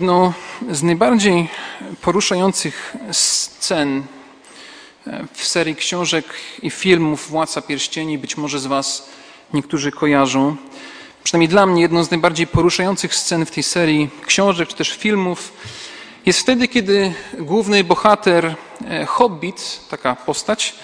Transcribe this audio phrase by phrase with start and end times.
[0.00, 0.32] Jedną
[0.70, 1.48] z najbardziej
[2.02, 4.02] poruszających scen
[5.32, 6.24] w serii książek
[6.62, 9.08] i filmów Władca Pierścieni, być może z Was
[9.54, 10.56] niektórzy kojarzą.
[11.24, 15.52] Przynajmniej dla mnie jedną z najbardziej poruszających scen w tej serii książek czy też filmów
[16.26, 18.54] jest wtedy, kiedy główny bohater
[18.88, 20.74] e, Hobbit, taka postać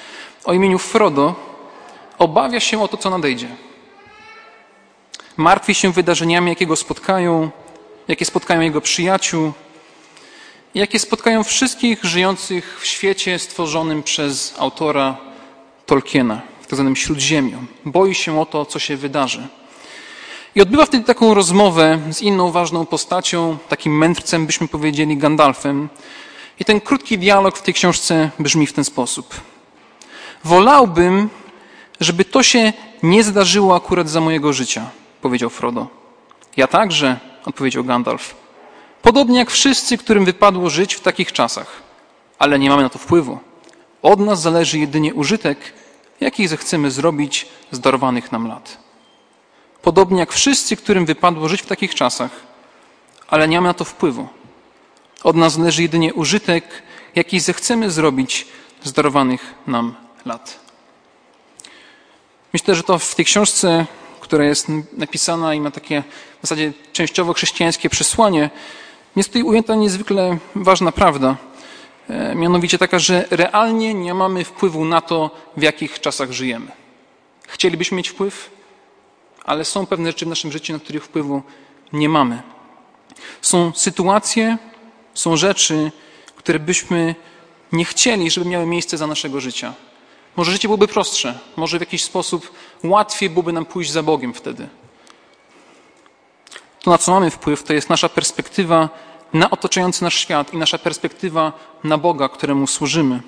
[0.44, 1.34] o imieniu Frodo,
[2.18, 3.48] obawia się o to, co nadejdzie.
[5.36, 7.50] Martwi się wydarzeniami, jakie go spotkają,
[8.08, 9.52] jakie spotkają jego przyjaciół,
[10.74, 15.16] jakie spotkają wszystkich żyjących w świecie stworzonym przez autora
[15.86, 16.66] Tolkiena, w.
[16.66, 17.58] Tak Śródziemiu.
[17.84, 19.48] Boi się o to, co się wydarzy.
[20.54, 25.88] I odbywa wtedy taką rozmowę z inną ważną postacią, takim mędrcem, byśmy powiedzieli, Gandalfem.
[26.60, 29.40] I ten krótki dialog w tej książce brzmi w ten sposób.
[30.44, 31.28] Wolałbym,
[32.00, 34.90] żeby to się nie zdarzyło akurat za mojego życia,
[35.22, 35.86] powiedział Frodo.
[36.56, 38.34] Ja także, odpowiedział Gandalf.
[39.02, 41.82] Podobnie jak wszyscy, którym wypadło żyć w takich czasach.
[42.38, 43.38] Ale nie mamy na to wpływu.
[44.02, 45.58] Od nas zależy jedynie użytek,
[46.20, 48.78] jaki zechcemy zrobić z darowanych nam lat.
[49.82, 52.30] Podobnie jak wszyscy, którym wypadło żyć w takich czasach,
[53.28, 54.28] ale nie mamy na to wpływu.
[55.24, 56.82] Od nas zależy jedynie użytek,
[57.14, 58.46] jaki zechcemy zrobić
[58.82, 60.60] z darowanych nam lat.
[62.52, 63.86] Myślę, że to w tej książce
[64.32, 66.02] która jest napisana i ma takie
[66.38, 68.50] w zasadzie częściowo chrześcijańskie przesłanie,
[69.16, 71.36] jest tutaj ujęta niezwykle ważna prawda.
[72.08, 76.66] E, mianowicie taka, że realnie nie mamy wpływu na to, w jakich czasach żyjemy.
[77.48, 78.50] Chcielibyśmy mieć wpływ,
[79.44, 81.42] ale są pewne rzeczy w naszym życiu, na których wpływu
[81.92, 82.42] nie mamy.
[83.42, 84.58] Są sytuacje,
[85.14, 85.92] są rzeczy,
[86.36, 87.14] które byśmy
[87.72, 89.74] nie chcieli, żeby miały miejsce za naszego życia.
[90.36, 92.52] Może życie byłoby prostsze, może w jakiś sposób
[92.84, 94.68] łatwiej byłoby nam pójść za Bogiem wtedy.
[96.82, 98.88] To, na co mamy wpływ, to jest nasza perspektywa
[99.32, 101.52] na otaczający nasz świat i nasza perspektywa
[101.84, 103.20] na Boga, któremu służymy.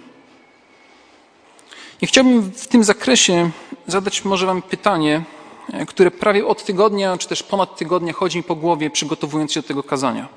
[2.00, 3.50] I chciałbym w tym zakresie
[3.86, 5.22] zadać może Wam pytanie,
[5.88, 9.68] które prawie od tygodnia, czy też ponad tygodnia chodzi mi po głowie, przygotowując się do
[9.68, 10.28] tego kazania.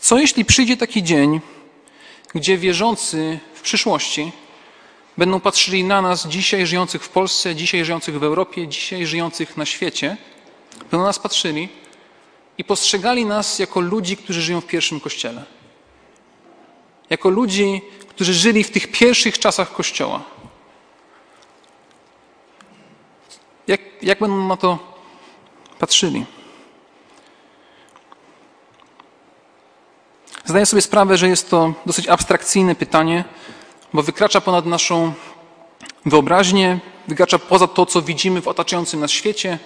[0.00, 1.40] Co jeśli przyjdzie taki dzień,
[2.34, 4.32] gdzie wierzący w przyszłości
[5.16, 9.66] będą patrzyli na nas dzisiaj żyjących w Polsce, dzisiaj żyjących w Europie, dzisiaj żyjących na
[9.66, 10.16] świecie,
[10.80, 11.68] będą na nas patrzyli
[12.58, 15.44] i postrzegali nas jako ludzi, którzy żyją w pierwszym kościele.
[17.10, 20.22] Jako ludzi, którzy żyli w tych pierwszych czasach Kościoła.
[23.66, 24.78] Jak, jak będą na to
[25.78, 26.24] patrzyli?
[30.44, 33.24] Zdaję sobie sprawę, że jest to dosyć abstrakcyjne pytanie,
[33.96, 35.12] bo wykracza ponad naszą
[36.06, 39.58] wyobraźnię, wykracza poza to, co widzimy w otaczającym nas świecie.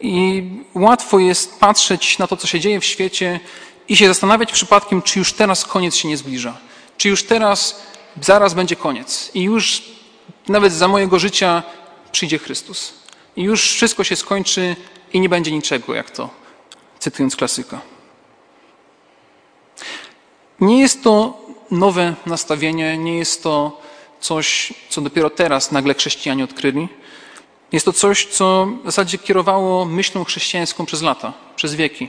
[0.00, 0.42] I
[0.74, 3.40] łatwo jest patrzeć na to, co się dzieje w świecie
[3.88, 6.58] i się zastanawiać przypadkiem, czy już teraz koniec się nie zbliża.
[6.96, 7.82] Czy już teraz,
[8.20, 9.30] zaraz będzie koniec.
[9.34, 9.82] I już
[10.48, 11.62] nawet za mojego życia
[12.12, 12.94] przyjdzie Chrystus.
[13.36, 14.76] I już wszystko się skończy
[15.12, 16.30] i nie będzie niczego, jak to
[16.98, 17.80] cytując klasyka.
[20.60, 23.80] Nie jest to nowe nastawienie, nie jest to
[24.20, 26.88] coś, co dopiero teraz nagle chrześcijanie odkryli.
[27.72, 32.08] Jest to coś, co w zasadzie kierowało myślą chrześcijańską przez lata, przez wieki,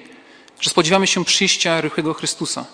[0.59, 2.66] że spodziewamy się przyjścia rychłego Chrystusa.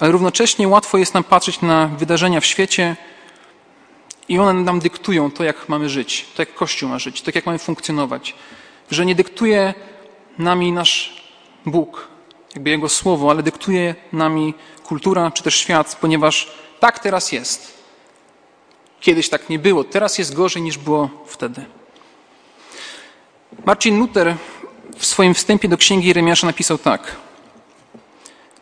[0.00, 2.96] Ale równocześnie łatwo jest nam patrzeć na wydarzenia w świecie
[4.28, 7.46] i one nam dyktują to, jak mamy żyć, to, jak Kościół ma żyć, to, jak
[7.46, 8.34] mamy funkcjonować.
[8.90, 9.74] Że nie dyktuje
[10.38, 11.22] nami nasz
[11.66, 12.08] Bóg,
[12.54, 14.54] jakby Jego słowo, ale dyktuje nami
[14.84, 17.72] kultura czy też świat, ponieważ tak teraz jest.
[19.00, 21.64] Kiedyś tak nie było, teraz jest gorzej niż było wtedy.
[23.64, 24.36] Marcin Luther
[24.96, 27.16] w swoim wstępie do księgi Jeremiasza napisał tak.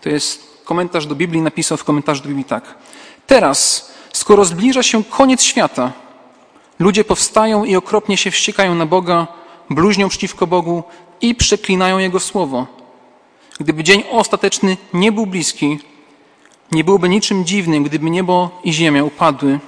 [0.00, 2.74] To jest komentarz do Biblii, napisał w komentarzu do Biblii tak.
[3.26, 5.92] Teraz, skoro zbliża się koniec świata,
[6.78, 9.26] ludzie powstają i okropnie się wściekają na Boga,
[9.70, 10.82] bluźnią przeciwko Bogu
[11.20, 12.79] i przeklinają Jego słowo
[13.60, 15.78] Gdyby dzień ostateczny nie był bliski,
[16.72, 19.58] nie byłoby niczym dziwnym, gdyby niebo i ziemia upadły.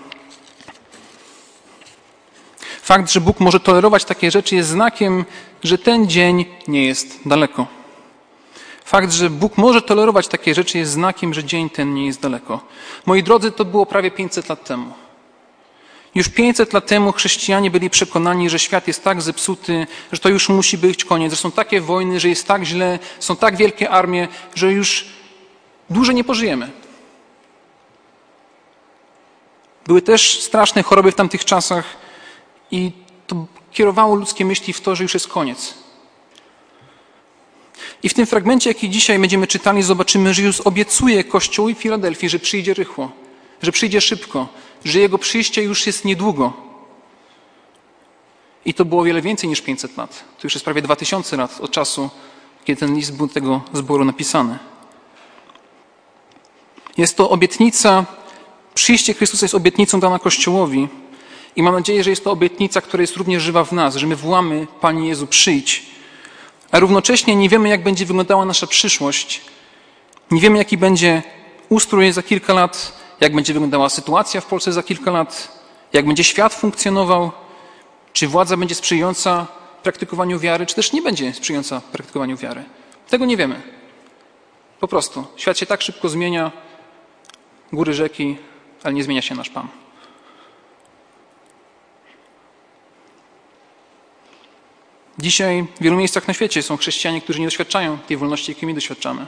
[2.83, 5.25] Fakt, że Bóg może tolerować takie rzeczy, jest znakiem,
[5.65, 7.67] że ten dzień nie jest daleko.
[8.85, 12.61] Fakt, że Bóg może tolerować takie rzeczy, jest znakiem, że dzień ten nie jest daleko.
[13.07, 15.02] Moi drodzy, to było prawie 500 lat temu.
[16.15, 20.49] Już 500 lat temu chrześcijanie byli przekonani, że świat jest tak zepsuty, że to już
[20.49, 24.29] musi być koniec, że są takie wojny, że jest tak źle, są tak wielkie armie,
[24.55, 25.07] że już
[25.91, 26.71] dłużej nie pożyjemy.
[29.87, 31.85] Były też straszne choroby w tamtych czasach
[32.71, 32.93] i
[33.27, 35.75] to kierowało ludzkie myśli w to, że już jest koniec.
[38.03, 42.39] I w tym fragmencie, jaki dzisiaj będziemy czytali, zobaczymy, że Jezus obiecuje Kościołowi Filadelfii, że
[42.39, 43.13] przyjdzie rychło,
[43.63, 44.49] że przyjdzie szybko,
[44.85, 46.53] że Jego przyjście już jest niedługo.
[48.65, 50.11] I to było wiele więcej niż 500 lat.
[50.11, 52.11] To już jest prawie 2000 lat od czasu,
[52.65, 54.59] kiedy ten list był tego zboru napisany.
[56.97, 58.05] Jest to obietnica,
[58.75, 60.89] przyjście Chrystusa jest obietnicą dana Kościołowi.
[61.57, 64.17] I mam nadzieję, że jest to obietnica, która jest również żywa w nas, że my
[64.17, 65.87] wołamy, Panie Jezu, przyjdź.
[66.71, 69.41] A równocześnie nie wiemy, jak będzie wyglądała nasza przyszłość.
[70.31, 71.23] Nie wiemy, jaki będzie
[71.69, 75.59] ustrój za kilka lat, jak będzie wyglądała sytuacja w Polsce za kilka lat,
[75.93, 77.31] jak będzie świat funkcjonował,
[78.13, 79.47] czy władza będzie sprzyjająca
[79.83, 82.65] praktykowaniu wiary, czy też nie będzie sprzyjająca praktykowaniu wiary.
[83.09, 83.63] Tego nie wiemy.
[84.81, 85.25] Po prostu.
[85.37, 86.53] Świat się tak szybko zmienia,
[87.73, 88.37] góry, rzeki,
[88.83, 89.69] ale nie zmienia się nasz Pan.
[95.19, 98.75] Dzisiaj w wielu miejscach na świecie są chrześcijanie, którzy nie doświadczają tej wolności, jakiej my
[98.75, 99.27] doświadczamy.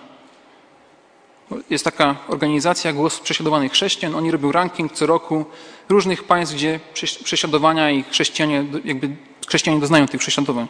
[1.71, 4.15] Jest taka organizacja Głos Prześladowanych Chrześcijan.
[4.15, 5.45] Oni robią ranking co roku
[5.89, 6.81] różnych państw, gdzie
[7.25, 9.17] prześladowania i chrześcijanie, jakby
[9.49, 10.69] chrześcijanie doznają tych prześladowań.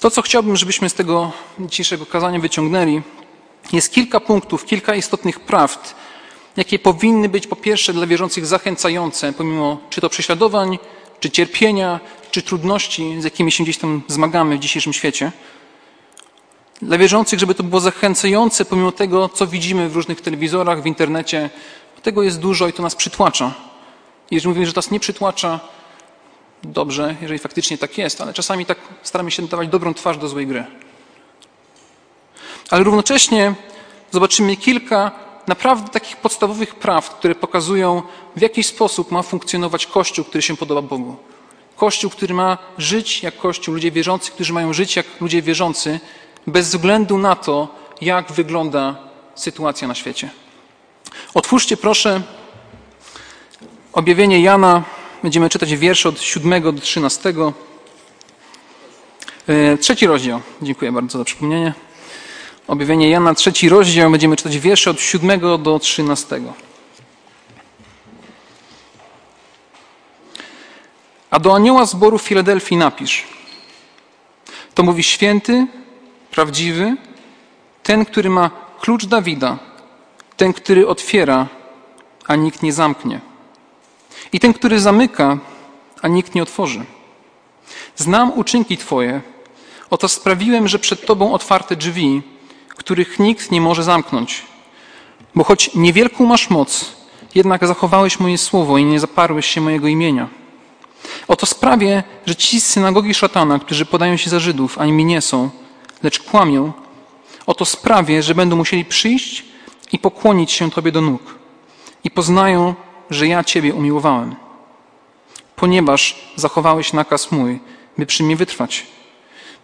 [0.00, 3.02] To, co chciałbym, żebyśmy z tego dzisiejszego kazania wyciągnęli,
[3.72, 5.94] jest kilka punktów, kilka istotnych prawd,
[6.56, 10.78] jakie powinny być po pierwsze dla wierzących zachęcające, pomimo czy to prześladowań,
[11.20, 12.00] czy cierpienia,
[12.30, 15.32] czy trudności, z jakimi się gdzieś tam zmagamy w dzisiejszym świecie.
[16.82, 21.50] Dla wierzących, żeby to było zachęcające, pomimo tego, co widzimy w różnych telewizorach, w internecie.
[22.02, 23.54] Tego jest dużo i to nas przytłacza.
[24.30, 25.60] Jeżeli mówimy, że to nas nie przytłacza,
[26.62, 30.46] dobrze, jeżeli faktycznie tak jest, ale czasami tak staramy się dawać dobrą twarz do złej
[30.46, 30.64] gry.
[32.70, 33.54] Ale równocześnie
[34.10, 35.10] zobaczymy kilka
[35.46, 38.02] naprawdę takich podstawowych praw, które pokazują,
[38.36, 41.16] w jaki sposób ma funkcjonować Kościół, który się podoba Bogu.
[41.76, 46.00] Kościół, który ma żyć jak Kościół, ludzie wierzący, którzy mają żyć jak ludzie wierzący,
[46.46, 47.68] bez względu na to,
[48.00, 48.96] jak wygląda
[49.34, 50.30] sytuacja na świecie.
[51.34, 52.22] Otwórzcie proszę
[53.92, 54.82] objawienie Jana.
[55.22, 57.34] Będziemy czytać wiersze od 7 do 13.
[59.48, 60.40] E, trzeci rozdział.
[60.62, 61.74] Dziękuję bardzo za przypomnienie.
[62.66, 64.10] Objawienie Jana, trzeci rozdział.
[64.10, 66.40] Będziemy czytać wiersze od 7 do 13.
[71.30, 73.24] A do anioła zboru w Filadelfii napisz.
[74.74, 75.66] To mówi święty,
[76.30, 76.96] prawdziwy,
[77.82, 78.50] ten, który ma
[78.80, 79.58] klucz Dawida,
[80.36, 81.46] ten, który otwiera,
[82.26, 83.20] a nikt nie zamknie,
[84.32, 85.38] i ten, który zamyka,
[86.02, 86.84] a nikt nie otworzy.
[87.96, 89.20] Znam uczynki Twoje,
[89.90, 92.22] oto sprawiłem, że przed Tobą otwarte drzwi,
[92.68, 94.42] których nikt nie może zamknąć.
[95.34, 96.92] Bo choć niewielką masz moc,
[97.34, 100.28] jednak zachowałeś moje słowo i nie zaparłeś się mojego imienia.
[101.28, 105.20] Oto sprawię, że ci z synagogi szatana, którzy podają się za Żydów, ani mi nie
[105.20, 105.50] są,
[106.02, 106.72] lecz kłamią,
[107.46, 109.44] oto sprawię, że będą musieli przyjść
[109.92, 111.38] i pokłonić się Tobie do nóg
[112.04, 112.74] i poznają,
[113.10, 114.36] że ja Ciebie umiłowałem,
[115.56, 117.60] ponieważ zachowałeś nakaz mój,
[117.98, 118.86] by przy mnie wytrwać.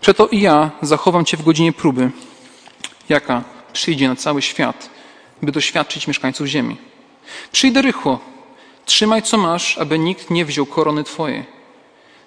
[0.01, 2.11] Przeto i ja zachowam Cię w godzinie próby,
[3.09, 4.91] jaka przyjdzie na cały świat,
[5.43, 6.77] by doświadczyć mieszkańców ziemi.
[7.53, 8.21] Przyjdę rychło,
[8.85, 11.45] trzymaj co masz, aby nikt nie wziął korony Twojej.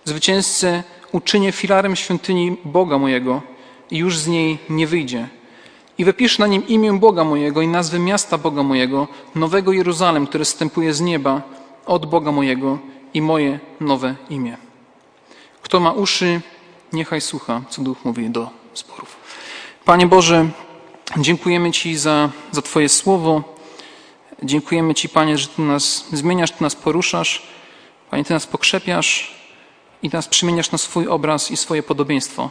[0.06, 3.42] Zwycięzcę uczynię filarem świątyni Boga mojego
[3.92, 5.28] i już z niej nie wyjdzie.
[5.98, 10.46] I wypisz na nim imię Boga mojego i nazwę miasta Boga mojego, nowego Jeruzalem, które
[10.46, 11.42] wstępuje z nieba
[11.86, 12.80] od Boga mojego
[13.14, 14.58] i moje nowe imię.
[15.62, 16.42] Kto ma uszy,
[16.94, 19.18] niechaj słucha, co Duch mówi do zborów.
[19.86, 20.50] Panie Boże,
[21.18, 23.44] dziękujemy Ci za, za Twoje słowo.
[24.44, 27.44] Dziękujemy Ci, Panie, że Ty nas zmieniasz, Ty nas poruszasz.
[28.10, 29.36] Panie, Ty nas pokrzepiasz
[30.04, 32.50] i nas przemieniasz na swój obraz i swoje podobieństwo.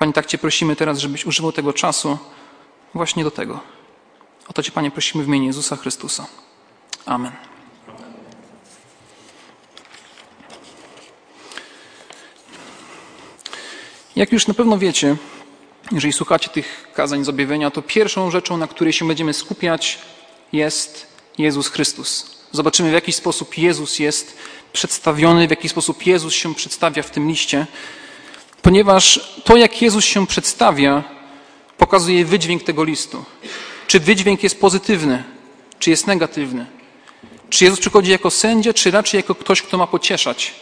[0.00, 2.18] Panie, tak Cię prosimy teraz, żebyś używał tego czasu
[2.94, 3.60] właśnie do tego.
[4.48, 6.26] O to Cię, Panie, prosimy w imieniu Jezusa Chrystusa.
[7.06, 7.32] Amen.
[14.16, 15.16] Jak już na pewno wiecie,
[15.92, 19.98] jeżeli słuchacie tych kazań z objawienia, to pierwszą rzeczą, na której się będziemy skupiać,
[20.52, 21.06] jest
[21.38, 22.36] Jezus Chrystus.
[22.52, 24.36] Zobaczymy, w jaki sposób Jezus jest
[24.72, 27.66] przedstawiony, w jaki sposób Jezus się przedstawia w tym liście,
[28.62, 31.04] ponieważ to, jak Jezus się przedstawia,
[31.78, 33.24] pokazuje wydźwięk tego listu.
[33.86, 35.24] Czy wydźwięk jest pozytywny,
[35.78, 36.66] czy jest negatywny?
[37.50, 40.54] Czy Jezus przychodzi jako sędzia, czy raczej jako ktoś, kto ma pocieszać?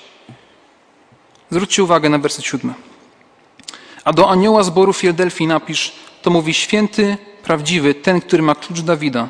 [1.50, 2.74] Zwróćcie uwagę na werset siódmy.
[4.04, 9.28] A do anioła zboru Filadelfii napisz, to mówi święty, prawdziwy, ten, który ma klucz Dawida,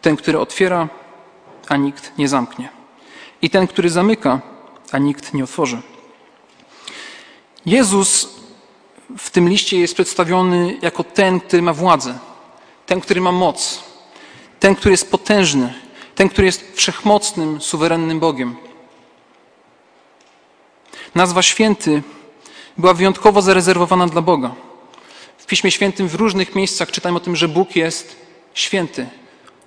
[0.00, 0.88] ten, który otwiera,
[1.68, 2.68] a nikt nie zamknie.
[3.42, 4.40] I ten, który zamyka,
[4.92, 5.82] a nikt nie otworzy.
[7.66, 8.28] Jezus
[9.18, 12.18] w tym liście jest przedstawiony jako ten, który ma władzę,
[12.86, 13.84] ten, który ma moc,
[14.60, 15.74] ten, który jest potężny,
[16.14, 18.56] ten, który jest wszechmocnym, suwerennym Bogiem.
[21.14, 22.02] Nazwa święty
[22.78, 24.54] była wyjątkowo zarezerwowana dla Boga.
[25.38, 28.16] W Piśmie Świętym w różnych miejscach czytamy o tym, że Bóg jest
[28.54, 29.06] święty.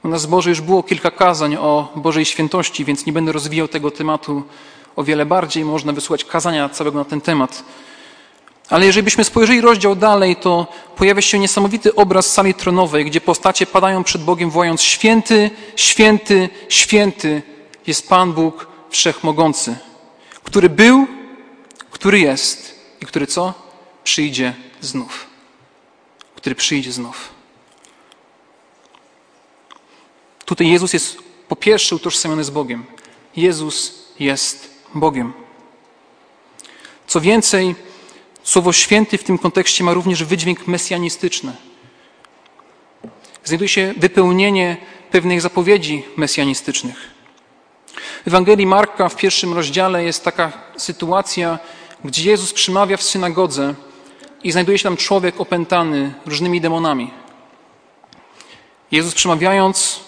[0.04, 3.92] U nas Boże już było kilka kazań o Bożej świętości, więc nie będę rozwijał tego
[3.92, 4.44] tematu
[4.98, 5.66] o wiele bardziej.
[5.66, 7.64] Można wysłuchać kazania całego na ten temat.
[8.70, 13.66] Ale jeżeli byśmy spojrzeli rozdział dalej, to pojawia się niesamowity obraz sali tronowej, gdzie postacie
[13.66, 17.42] padają przed Bogiem, wołając: Święty, święty, święty
[17.88, 19.76] jest Pan Bóg Wszechmogący,
[20.44, 21.08] który był,
[21.92, 23.54] który jest i który co?
[24.04, 25.28] Przyjdzie znów.
[26.36, 27.30] Który przyjdzie znów.
[30.46, 32.86] Tutaj Jezus jest po pierwsze utożsamiony z Bogiem.
[33.36, 35.34] Jezus jest Bogiem.
[37.08, 37.76] Co więcej,
[38.48, 41.56] Słowo święty w tym kontekście ma również wydźwięk mesjanistyczny.
[43.44, 44.78] Znajduje się wypełnienie
[45.12, 47.12] pewnych zapowiedzi mesjanistycznych.
[48.24, 51.60] W Ewangelii Marka w pierwszym rozdziale jest taka sytuacja,
[52.06, 53.76] gdzie Jezus przymawia w synagodze
[54.44, 57.14] i znajduje się tam człowiek opętany różnymi demonami.
[58.92, 60.00] Jezus przemawiając,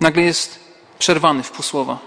[0.00, 0.60] nagle jest
[0.98, 1.98] przerwany w pół słowa.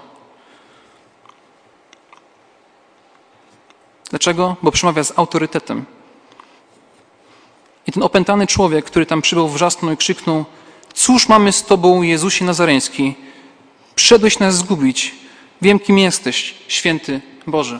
[4.11, 4.55] Dlaczego?
[4.61, 5.85] Bo przemawia z autorytetem.
[7.87, 10.45] I ten opętany człowiek, który tam przybył, wrzasnął i krzyknął:
[10.93, 13.15] Cóż mamy z Tobą, Jezusie Nazareński?
[13.95, 15.15] Przyszedłeś nas zgubić.
[15.61, 17.79] Wiem, kim jesteś, święty Boże.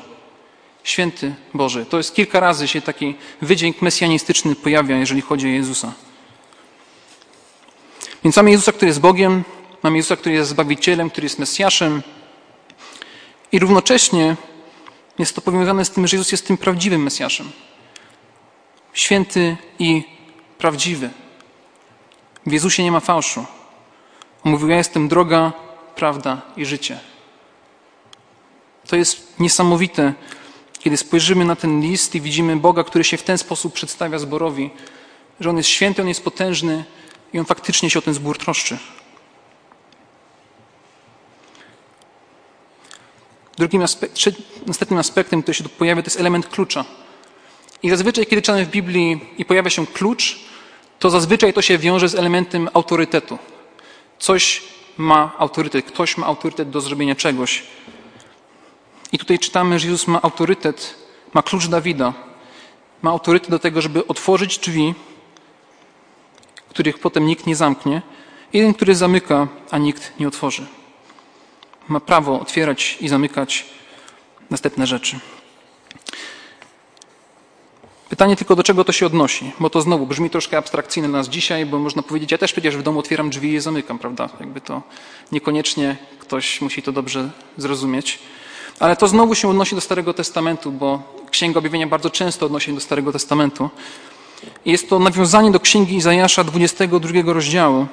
[0.84, 1.86] Święty Boże.
[1.86, 5.94] To jest kilka razy się taki wydźwięk mesjanistyczny pojawia, jeżeli chodzi o Jezusa.
[8.24, 9.44] Więc mamy Jezusa, który jest Bogiem,
[9.84, 12.02] mamy Jezusa, który jest Zbawicielem, który jest Mesjaszem
[13.52, 14.36] i równocześnie
[15.20, 17.52] jest to powiązane z tym, że Jezus jest tym prawdziwym Mesjaszem.
[18.94, 20.04] Święty i
[20.58, 21.10] prawdziwy.
[22.46, 23.46] W Jezusie nie ma fałszu.
[24.44, 25.54] On mówił, ja jestem droga,
[25.96, 27.00] prawda i życie.
[28.88, 30.14] To jest niesamowite,
[30.80, 34.70] kiedy spojrzymy na ten list i widzimy Boga, który się w ten sposób przedstawia zborowi,
[35.40, 36.86] że On jest święty, On jest potężny
[37.34, 38.78] i On faktycznie się o ten zbór troszczy.
[43.62, 44.16] Drugim aspekt,
[44.68, 46.86] następnym aspektem, który się tu pojawia, to jest element klucza.
[47.84, 50.40] I zazwyczaj, kiedy czytamy w Biblii i pojawia się klucz,
[51.00, 53.38] to zazwyczaj to się wiąże z elementem autorytetu.
[54.20, 54.64] Coś
[54.98, 57.64] ma autorytet, ktoś ma autorytet do zrobienia czegoś.
[59.12, 60.96] I tutaj czytamy, że Jezus ma autorytet,
[61.34, 62.14] ma klucz Dawida.
[63.02, 64.94] Ma autorytet do tego, żeby otworzyć drzwi,
[66.70, 68.02] których potem nikt nie zamknie,
[68.54, 70.81] jeden, który zamyka, a nikt nie otworzy
[71.88, 73.66] ma prawo otwierać i zamykać
[74.50, 75.20] następne rzeczy.
[78.10, 81.30] Pytanie tylko, do czego to się odnosi, bo to znowu brzmi troszkę abstrakcyjnie dla nas
[81.30, 84.30] dzisiaj, bo można powiedzieć, ja też przecież w domu otwieram drzwi i je zamykam, prawda?
[84.40, 84.82] Jakby to
[85.32, 88.20] niekoniecznie ktoś musi to dobrze zrozumieć.
[88.80, 92.74] Ale to znowu się odnosi do Starego Testamentu, bo Księga Objawienia bardzo często odnosi się
[92.74, 93.70] do Starego Testamentu.
[94.66, 97.88] Jest to nawiązanie do Księgi Izajasza 22 rozdziału,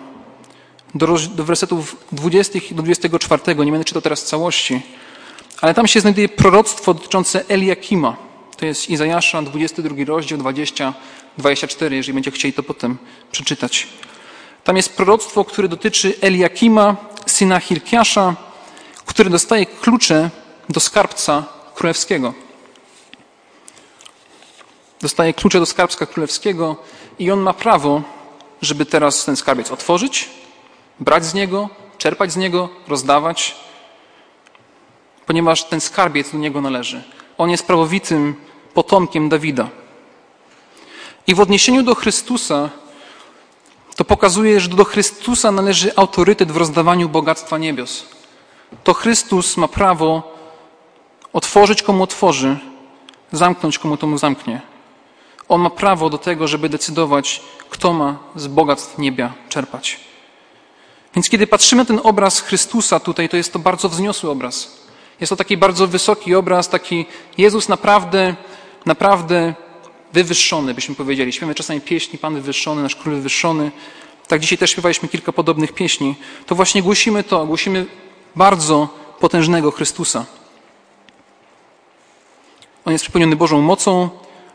[0.95, 3.43] do, do wersetów 20 do 24.
[3.49, 4.83] Nie będę czytał teraz całości,
[5.61, 8.17] ale tam się znajduje proroctwo dotyczące Eliakima.
[8.57, 10.95] To jest Izajasza, 22 rozdział, 20,
[11.39, 12.99] 24, jeżeli będziecie chcieli to potem
[13.33, 13.87] przeczytać.
[14.65, 18.37] Tam jest proroctwo, które dotyczy Eliakima, syna Hilkiasza,
[19.07, 20.31] który dostaje klucze
[20.69, 22.35] do skarbca królewskiego.
[25.01, 26.77] Dostaje klucze do skarbca królewskiego
[27.19, 28.03] i on ma prawo,
[28.63, 30.29] żeby teraz ten skarbiec otworzyć
[31.01, 33.57] brać z niego, czerpać z niego, rozdawać,
[35.27, 37.03] ponieważ ten skarbiec do niego należy.
[37.39, 38.35] On jest prawowitym
[38.75, 39.69] potomkiem Dawida.
[41.27, 42.71] I w odniesieniu do Chrystusa
[43.97, 48.07] to pokazuje, że do Chrystusa należy autorytet w rozdawaniu bogactwa niebios.
[48.85, 50.35] To Chrystus ma prawo
[51.33, 52.57] otworzyć komu otworzy,
[53.33, 54.61] zamknąć komu to mu zamknie.
[55.49, 57.41] On ma prawo do tego, żeby decydować,
[57.71, 60.01] kto ma z bogactw niebia czerpać.
[61.15, 64.79] Więc kiedy patrzymy na ten obraz Chrystusa tutaj, to jest to bardzo wzniosły obraz.
[65.21, 67.07] Jest to taki bardzo wysoki obraz, taki
[67.39, 68.37] Jezus naprawdę,
[68.87, 69.55] naprawdę
[70.13, 71.33] wywyższony, byśmy powiedzieli.
[71.33, 73.71] Śpiewamy czasami pieśni Pan wywyższony, nasz Król wywyższony.
[74.29, 76.15] Tak dzisiaj też śpiewaliśmy kilka podobnych pieśni.
[76.47, 77.87] To właśnie głosimy to, głosimy
[78.37, 78.89] bardzo
[79.21, 80.25] potężnego Chrystusa.
[82.85, 84.11] On jest przepełniony Bożą mocą,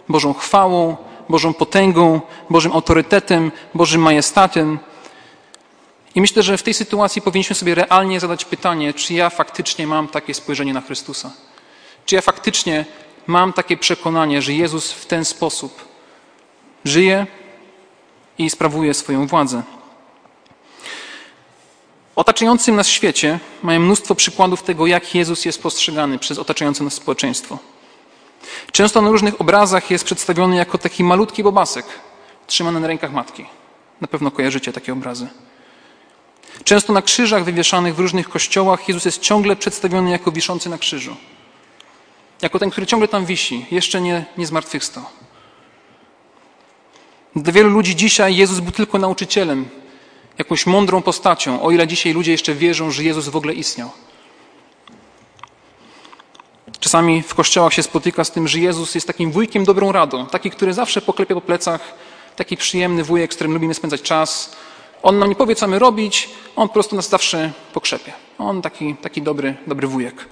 [0.10, 0.98] Bożą chwałą,
[1.30, 4.80] Bożą potęgą, Bożym autorytetem, Bożym majestatem.
[6.16, 10.08] I myślę, że w tej sytuacji powinniśmy sobie realnie zadać pytanie, czy ja faktycznie mam
[10.08, 11.32] takie spojrzenie na Chrystusa.
[12.06, 12.86] Czy ja faktycznie
[13.28, 15.86] mam takie przekonanie, że Jezus w ten sposób
[16.86, 17.28] żyje
[18.38, 19.64] i sprawuje swoją władzę.
[22.16, 27.60] Otaczającym nas świecie mają mnóstwo przykładów tego, jak Jezus jest postrzegany przez otaczające nas społeczeństwo.
[28.72, 31.86] Często na różnych obrazach jest przedstawiony jako taki malutki bobasek,
[32.48, 33.46] trzymany na rękach matki.
[34.02, 35.28] Na pewno kojarzycie takie obrazy.
[36.64, 41.16] Często na krzyżach wywieszanych w różnych kościołach Jezus jest ciągle przedstawiony jako wiszący na krzyżu.
[42.42, 45.04] Jako ten, który ciągle tam wisi, jeszcze nie, nie zmartwychwstał.
[47.36, 49.70] Dla wielu ludzi dzisiaj Jezus był tylko nauczycielem,
[50.38, 53.92] jakąś mądrą postacią, o ile dzisiaj ludzie jeszcze wierzą, że Jezus w ogóle istniał.
[56.80, 60.52] Czasami w kościołach się spotyka z tym, że Jezus jest takim wujkiem dobrą radą, taki,
[60.52, 61.94] który zawsze poklepie po plecach,
[62.36, 64.56] taki przyjemny wujek, z którym lubimy spędzać czas.
[65.04, 68.14] On nam nie powie, co mamy robić, on po prostu nas zawsze pokrzepie.
[68.38, 70.26] On taki, taki dobry, dobry wujek.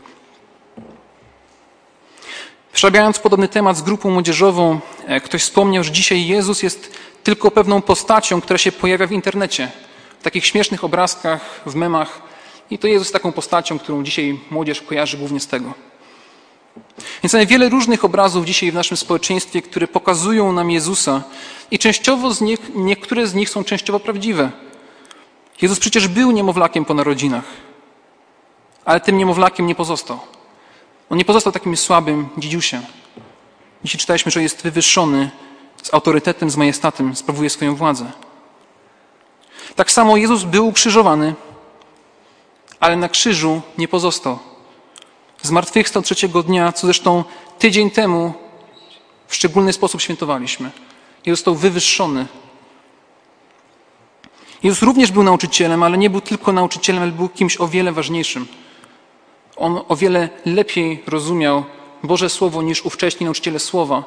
[2.73, 6.91] Przerabiając podobny temat z grupą młodzieżową, e, ktoś wspomniał, że dzisiaj Jezus jest
[7.23, 9.71] tylko pewną postacią, która się pojawia w internecie,
[10.19, 12.21] w takich śmiesznych obrazkach, w memach.
[12.69, 15.73] I to Jezus jest taką postacią, którą dzisiaj młodzież kojarzy głównie z tego.
[17.23, 21.23] Więc mamy wiele różnych obrazów dzisiaj w naszym społeczeństwie, które pokazują nam Jezusa
[21.71, 24.51] i częściowo z nich, niektóre z nich są częściowo prawdziwe.
[25.61, 27.43] Jezus przecież był niemowlakiem po narodzinach,
[28.85, 30.19] ale tym niemowlakiem nie pozostał.
[31.09, 32.81] On nie pozostał takim słabym dziedziusiem.
[33.83, 35.31] Dzisiaj czytaliśmy, że jest wywyższony
[35.83, 38.11] z autorytetem, z majestatem, sprawuje swoją władzę.
[39.75, 41.35] Tak samo Jezus był ukrzyżowany,
[42.79, 44.39] ale na krzyżu nie pozostał.
[45.41, 47.24] Zmartwychwstał trzeciego dnia, co zresztą
[47.60, 48.33] tydzień temu
[49.27, 50.71] w szczególny sposób świętowaliśmy.
[51.25, 52.25] I został wywyższony.
[54.63, 58.48] Jezus również był nauczycielem, ale nie był tylko nauczycielem, ale był kimś o wiele ważniejszym.
[59.55, 61.63] On o wiele lepiej rozumiał
[62.03, 64.03] Boże Słowo niż ówcześni nauczyciele Słowa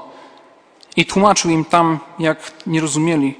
[0.97, 3.35] i tłumaczył im tam, jak nie rozumieli.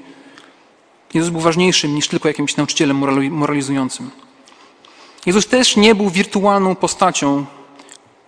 [1.13, 2.97] Jezus był ważniejszym niż tylko jakimś nauczycielem
[3.31, 4.11] moralizującym.
[5.25, 7.45] Jezus też nie był wirtualną postacią,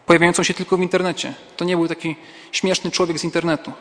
[0.08, 1.34] pojawiającą się tylko w internecie.
[1.58, 2.16] To nie był taki
[2.52, 3.72] śmieszny człowiek z internetu.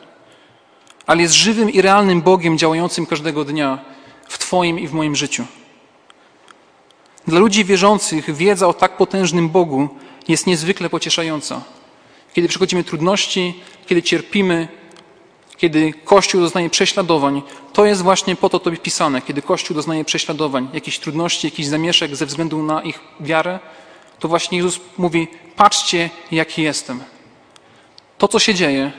[1.05, 3.79] Ale jest żywym i realnym Bogiem działającym każdego dnia
[4.27, 5.45] w Twoim i w moim życiu.
[7.27, 9.89] Dla ludzi wierzących wiedza o tak potężnym Bogu
[10.27, 11.61] jest niezwykle pocieszająca.
[12.33, 14.67] Kiedy przechodzimy trudności, kiedy cierpimy,
[15.57, 17.41] kiedy Kościół doznaje prześladowań,
[17.73, 19.21] to jest właśnie po to to pisane.
[19.21, 23.59] Kiedy Kościół doznaje prześladowań, jakichś trudności, jakichś zamieszek ze względu na ich wiarę,
[24.19, 27.03] to właśnie Jezus mówi: Patrzcie, jaki jestem.
[28.17, 28.91] To, co się dzieje,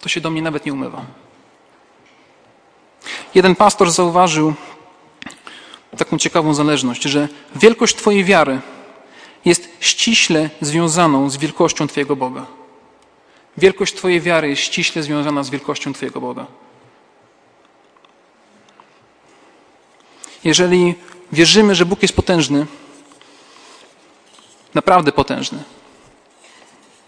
[0.00, 1.04] to się do mnie nawet nie umywa.
[3.34, 4.54] Jeden pastor zauważył
[5.98, 8.60] taką ciekawą zależność, że wielkość Twojej wiary
[9.44, 12.46] jest ściśle związaną z wielkością Twojego Boga.
[13.56, 16.46] Wielkość Twojej wiary jest ściśle związana z wielkością Twojego Boga.
[20.44, 20.94] Jeżeli
[21.32, 22.66] wierzymy, że Bóg jest potężny,
[24.74, 25.62] naprawdę potężny,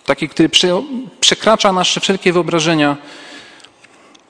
[0.05, 0.51] taki, który
[1.21, 2.97] przekracza nasze wszelkie wyobrażenia,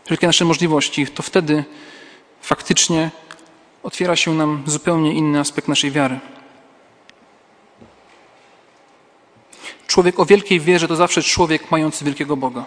[0.04, 1.64] wszelkie nasze możliwości, to wtedy
[2.40, 3.10] faktycznie
[3.82, 6.20] otwiera się nam zupełnie inny aspekt naszej wiary.
[9.86, 12.64] Człowiek o wielkiej wierze to zawsze człowiek mający wielkiego Boga.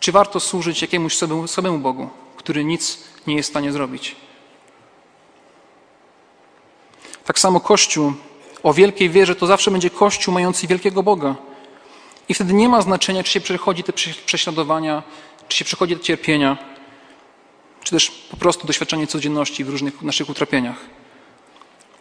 [0.00, 4.16] Czy warto służyć jakiemuś samemu Bogu, który nic nie jest w stanie zrobić?
[7.24, 8.12] Tak samo Kościół
[8.62, 11.34] o wielkiej wierze to zawsze będzie Kościół mający wielkiego Boga.
[12.28, 13.92] I wtedy nie ma znaczenia, czy się przechodzi te
[14.26, 15.02] prześladowania,
[15.48, 16.56] czy się przechodzi te cierpienia,
[17.84, 20.76] czy też po prostu doświadczenie codzienności w różnych naszych utrapieniach.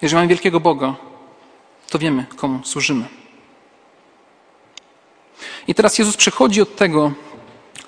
[0.02, 0.96] Jeżeli mamy wielkiego Boga,
[1.90, 3.06] to wiemy, komu służymy.
[5.68, 7.12] I teraz Jezus przechodzi od tego,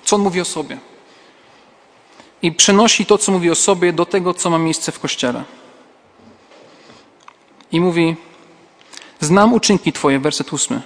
[0.04, 0.78] co On mówi o sobie.
[2.42, 5.44] I przenosi to, co mówi o sobie, do tego, co ma miejsce w Kościele.
[7.72, 8.16] I mówi,
[9.20, 10.82] znam uczynki Twoje, werset ósmy.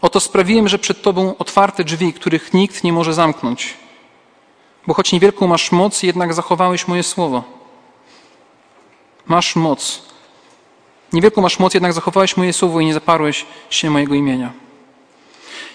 [0.00, 3.74] Oto sprawiłem, że przed Tobą otwarte drzwi, których nikt nie może zamknąć.
[4.86, 7.44] Bo choć niewielką masz moc, jednak zachowałeś moje słowo.
[9.26, 10.02] Masz moc.
[11.12, 14.52] Niewielką masz moc, jednak zachowałeś moje słowo i nie zaparłeś się mojego imienia.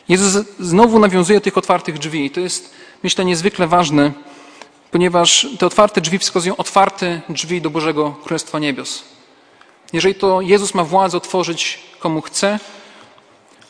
[0.10, 2.26] Jezus znowu nawiązuje do tych otwartych drzwi.
[2.26, 4.12] I to jest, myślę, niezwykle ważne,
[4.92, 9.17] ponieważ te otwarte drzwi wskazują otwarte drzwi do Bożego Królestwa Niebios.
[9.94, 12.60] Jeżeli to Jezus ma władzę otworzyć komu chce,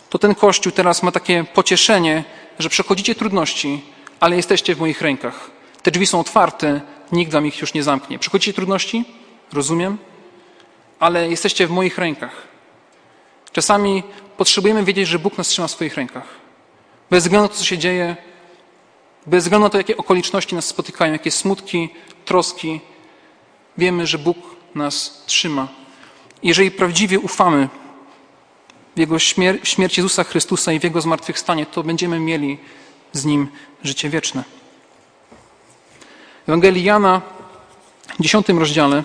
[0.09, 2.23] to ten Kościół teraz ma takie pocieszenie,
[2.59, 3.81] że przechodzicie trudności,
[4.19, 5.51] ale jesteście w moich rękach.
[5.83, 8.19] Te drzwi są otwarte, nikt wam ich już nie zamknie.
[8.19, 9.05] Przechodzicie trudności?
[9.53, 9.97] Rozumiem,
[10.99, 12.47] ale jesteście w moich rękach.
[13.51, 14.03] Czasami
[14.37, 16.27] potrzebujemy wiedzieć, że Bóg nas trzyma w swoich rękach.
[17.09, 18.15] Bez względu na to, co się dzieje,
[19.27, 21.89] bez względu na to, jakie okoliczności nas spotykają, jakie smutki,
[22.25, 22.81] troski,
[23.77, 24.37] wiemy, że Bóg
[24.75, 25.67] nas trzyma.
[26.43, 27.69] Jeżeli prawdziwie ufamy
[28.95, 32.57] w Jego śmier śmierć Jezusa Chrystusa i w Jego zmartwychwstanie, to będziemy mieli
[33.13, 33.47] z Nim
[33.83, 34.43] życie wieczne.
[36.45, 37.21] W Ewangelii Jana
[38.19, 39.03] w dziesiątym rozdziale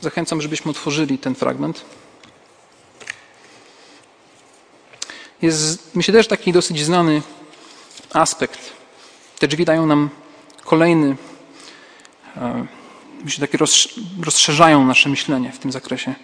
[0.00, 1.84] zachęcam, żebyśmy otworzyli ten fragment.
[5.42, 7.22] Jest, myślę, też taki dosyć znany
[8.12, 8.72] aspekt.
[9.38, 10.10] Te drzwi dają nam
[10.64, 11.16] kolejny,
[13.24, 13.58] myślę, takie
[14.22, 16.14] rozszerzają nasze myślenie w tym zakresie.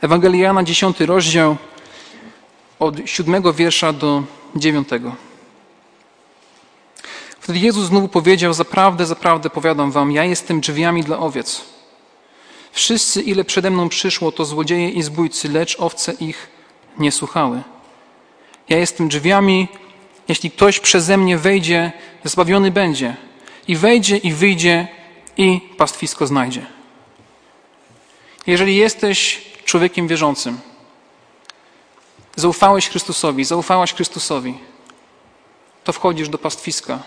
[0.00, 1.56] Ewangelia Jana, 10 rozdział,
[2.78, 4.22] od siódmego wiersza do
[4.56, 5.16] dziewiątego.
[7.40, 11.64] Wtedy Jezus znowu powiedział: Zaprawdę, zaprawdę powiadam wam, ja jestem drzwiami dla owiec.
[12.72, 16.48] Wszyscy, ile przede mną przyszło, to złodzieje i zbójcy, lecz owce ich
[16.98, 17.62] nie słuchały.
[18.68, 19.68] Ja jestem drzwiami,
[20.28, 21.92] jeśli ktoś przeze mnie wejdzie,
[22.24, 23.16] zbawiony będzie.
[23.68, 24.88] I wejdzie, i wyjdzie,
[25.40, 26.66] i pastwisko znajdzie.
[28.46, 30.60] Jeżeli jesteś człowiekiem wierzącym,
[32.36, 34.58] zaufałeś Chrystusowi, zaufałaś Chrystusowi,
[35.84, 36.98] to wchodzisz do pastwiska,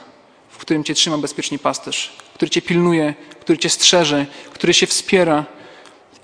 [0.49, 5.45] w którym cię trzyma bezpiecznie pasterz, który cię pilnuje, który cię strzeże, który się wspiera.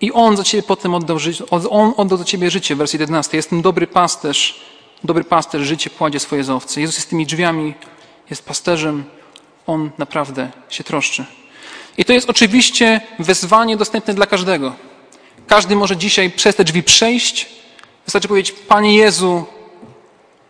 [0.02, 3.38] I On za ciebie potem oddał, życie, on oddał za ciebie życie, werset 11.
[3.38, 4.62] Jestem dobry pasterz,
[5.04, 6.82] dobry pasterz życie kładzie swoje za owce.
[6.82, 7.74] Jezus jest tymi drzwiami,
[8.30, 9.04] jest pasterzem,
[9.67, 11.26] On naprawdę się troszczy.
[11.97, 14.75] I to jest oczywiście wezwanie dostępne dla każdego.
[15.47, 17.49] Każdy może dzisiaj przez te drzwi przejść.
[18.06, 19.45] Wystarczy powiedzieć, Panie Jezu,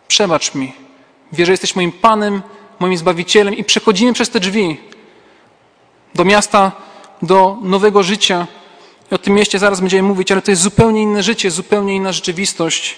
[0.07, 0.73] przebacz mi.
[1.31, 2.41] Wierzę, że jesteś moim Panem,
[2.79, 4.77] moim Zbawicielem i przechodzimy przez te drzwi
[6.15, 6.71] do miasta,
[7.21, 8.47] do nowego życia.
[9.11, 12.11] I o tym mieście zaraz będziemy mówić, ale to jest zupełnie inne życie, zupełnie inna
[12.11, 12.95] rzeczywistość,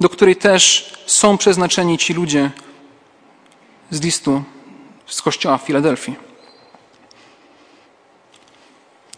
[0.00, 2.50] do której też są przeznaczeni ci ludzie
[3.90, 4.42] z listu
[5.06, 6.31] z kościoła w Filadelfii.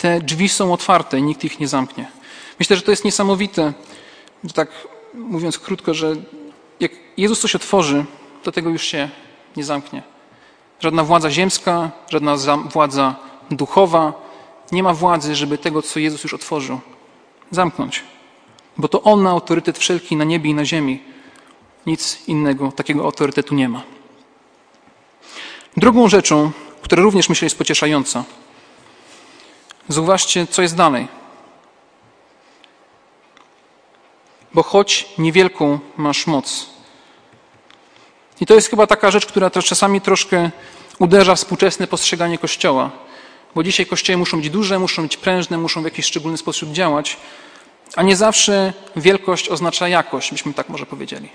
[0.05, 2.11] Te drzwi są otwarte i nikt ich nie zamknie.
[2.59, 3.73] Myślę, że to jest niesamowite,
[4.55, 4.69] tak
[5.14, 6.17] mówiąc krótko, że
[6.81, 8.05] jak Jezus coś otworzy,
[8.43, 9.09] to tego już się
[9.57, 10.03] nie zamknie.
[10.81, 12.37] Żadna władza ziemska, żadna
[12.73, 13.17] władza
[13.51, 14.12] duchowa
[14.73, 16.81] nie ma władzy, żeby tego, co Jezus już otworzył,
[17.51, 18.03] zamknąć.
[18.77, 21.03] Bo to On ma autorytet wszelki na niebie i na ziemi.
[21.87, 23.83] Nic innego takiego autorytetu nie ma.
[25.77, 26.51] Drugą rzeczą,
[26.83, 28.25] która również myślę jest pocieszająca,
[29.88, 31.09] zauważcie, co jest dalej.
[34.55, 36.75] Bo choć niewielką masz moc,
[38.40, 40.51] i to jest chyba taka rzecz, która też czasami troszkę
[40.99, 42.90] uderza współczesne postrzeganie Kościoła.
[43.55, 47.16] Bo dzisiaj kościoły muszą być duże, muszą być prężne, muszą w jakiś szczególny sposób działać,
[47.97, 51.29] a nie zawsze wielkość oznacza jakość, byśmy tak może powiedzieli.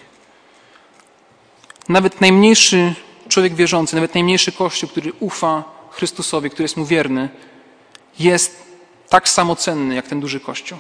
[1.90, 2.94] Nawet najmniejszy
[3.30, 7.30] człowiek wierzący, nawet najmniejszy kościół, który ufa Chrystusowi, który jest mu wierny,
[8.19, 8.63] jest
[9.10, 10.78] tak samo cenny jak ten duży kościół.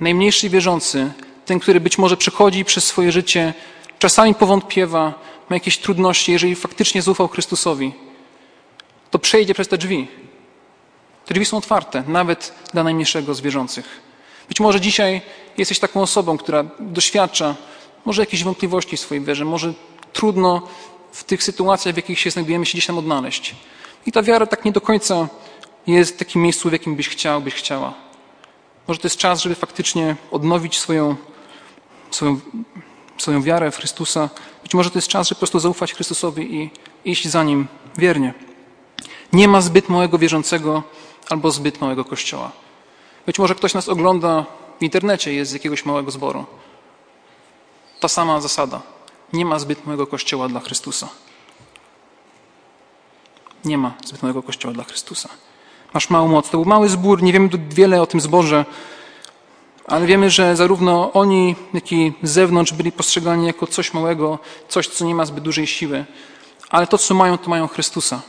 [0.00, 1.12] Najmniejszy wierzący,
[1.46, 3.54] ten, który być może przechodzi przez swoje życie
[3.98, 5.14] czasami powątpiewa,
[5.50, 7.92] ma jakieś trudności, jeżeli faktycznie zaufał Chrystusowi,
[9.10, 10.08] to przejdzie przez te drzwi.
[11.26, 14.00] Te drzwi są otwarte, nawet dla najmniejszego z wierzących.
[14.48, 15.22] Być może dzisiaj
[15.58, 17.54] jesteś taką osobą, która doświadcza
[18.04, 19.74] może jakiejś wątpliwości w swojej wierze, może
[20.12, 20.68] trudno
[21.12, 23.54] w tych sytuacjach, w jakich się znajdujemy, się gdzieś tam odnaleźć.
[24.06, 25.28] I ta wiara tak nie do końca
[25.86, 27.94] jest w takim miejscu, w jakim byś chciał, byś chciała.
[28.88, 31.16] Może to jest czas, żeby faktycznie odnowić swoją,
[32.10, 32.40] swoją
[33.18, 34.28] swoją wiarę w Chrystusa.
[34.62, 36.70] Być może to jest czas, żeby po prostu zaufać Chrystusowi i
[37.04, 37.66] iść za Nim
[37.98, 38.34] wiernie.
[39.32, 40.82] Nie ma zbyt małego wierzącego
[41.30, 42.52] albo zbyt małego kościoła.
[43.26, 44.46] Być może ktoś nas ogląda
[44.78, 46.44] w internecie, jest z jakiegoś małego zboru.
[48.00, 48.82] Ta sama zasada.
[49.32, 51.08] Nie ma zbyt małego kościoła dla Chrystusa.
[53.64, 55.28] Nie ma zbyt małego kościoła dla Chrystusa.
[55.94, 56.50] Masz małą moc.
[56.50, 58.64] To był mały zbór, nie wiemy wiele o tym zborze,
[59.86, 64.88] ale wiemy, że zarówno oni, jak i z zewnątrz byli postrzegani jako coś małego, coś,
[64.88, 66.04] co nie ma zbyt dużej siły.
[66.70, 68.22] Ale to, co mają, to mają Chrystusa.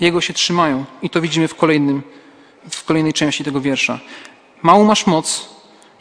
[0.00, 0.84] Jego się trzymają.
[1.02, 2.02] I to widzimy w, kolejnym,
[2.70, 4.00] w kolejnej części tego wiersza.
[4.62, 5.48] Małą masz moc,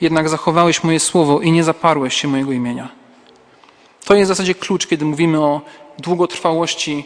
[0.01, 2.89] jednak zachowałeś moje słowo i nie zaparłeś się mojego imienia.
[4.05, 5.61] To jest w zasadzie klucz, kiedy mówimy o
[5.99, 7.05] długotrwałości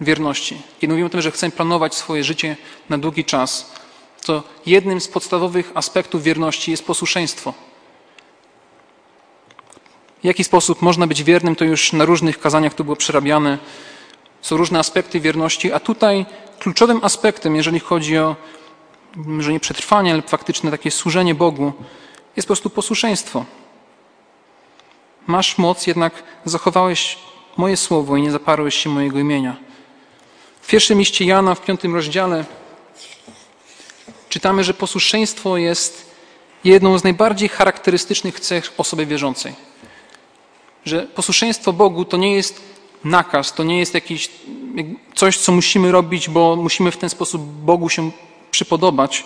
[0.00, 0.62] wierności.
[0.80, 2.56] Kiedy mówimy o tym, że chcemy planować swoje życie
[2.88, 3.72] na długi czas,
[4.24, 7.54] to jednym z podstawowych aspektów wierności jest posłuszeństwo.
[10.20, 13.58] W jaki sposób można być wiernym, to już na różnych kazaniach to było przerabiane.
[14.40, 16.26] Są różne aspekty wierności, a tutaj
[16.58, 18.36] kluczowym aspektem, jeżeli chodzi o
[19.16, 21.72] może nie przetrwanie, ale faktyczne takie służenie Bogu,
[22.36, 23.44] jest po prostu posłuszeństwo.
[25.26, 27.18] Masz moc, jednak zachowałeś
[27.56, 29.56] moje słowo i nie zaparłeś się mojego imienia.
[30.68, 32.44] W pierwszym liście Jana, w piątym rozdziale,
[34.28, 36.10] czytamy, że posłuszeństwo jest
[36.64, 39.54] jedną z najbardziej charakterystycznych cech osoby wierzącej.
[40.84, 42.60] Że posłuszeństwo Bogu to nie jest
[43.04, 44.30] nakaz, to nie jest jakieś
[45.14, 48.10] coś, co musimy robić, bo musimy w ten sposób Bogu się
[48.50, 49.24] przypodobać.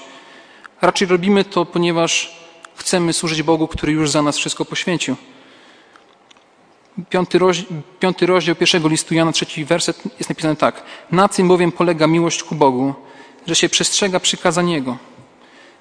[0.83, 2.37] Raczej robimy to, ponieważ
[2.76, 5.16] chcemy służyć Bogu, który już za nas wszystko poświęcił.
[7.11, 7.66] Piąty rozdział,
[8.00, 10.83] piąty rozdział pierwszego listu Jana, trzeci werset jest napisany tak.
[11.11, 12.94] Na tym bowiem polega miłość ku Bogu,
[13.46, 14.96] że się przestrzega przykazań Jego,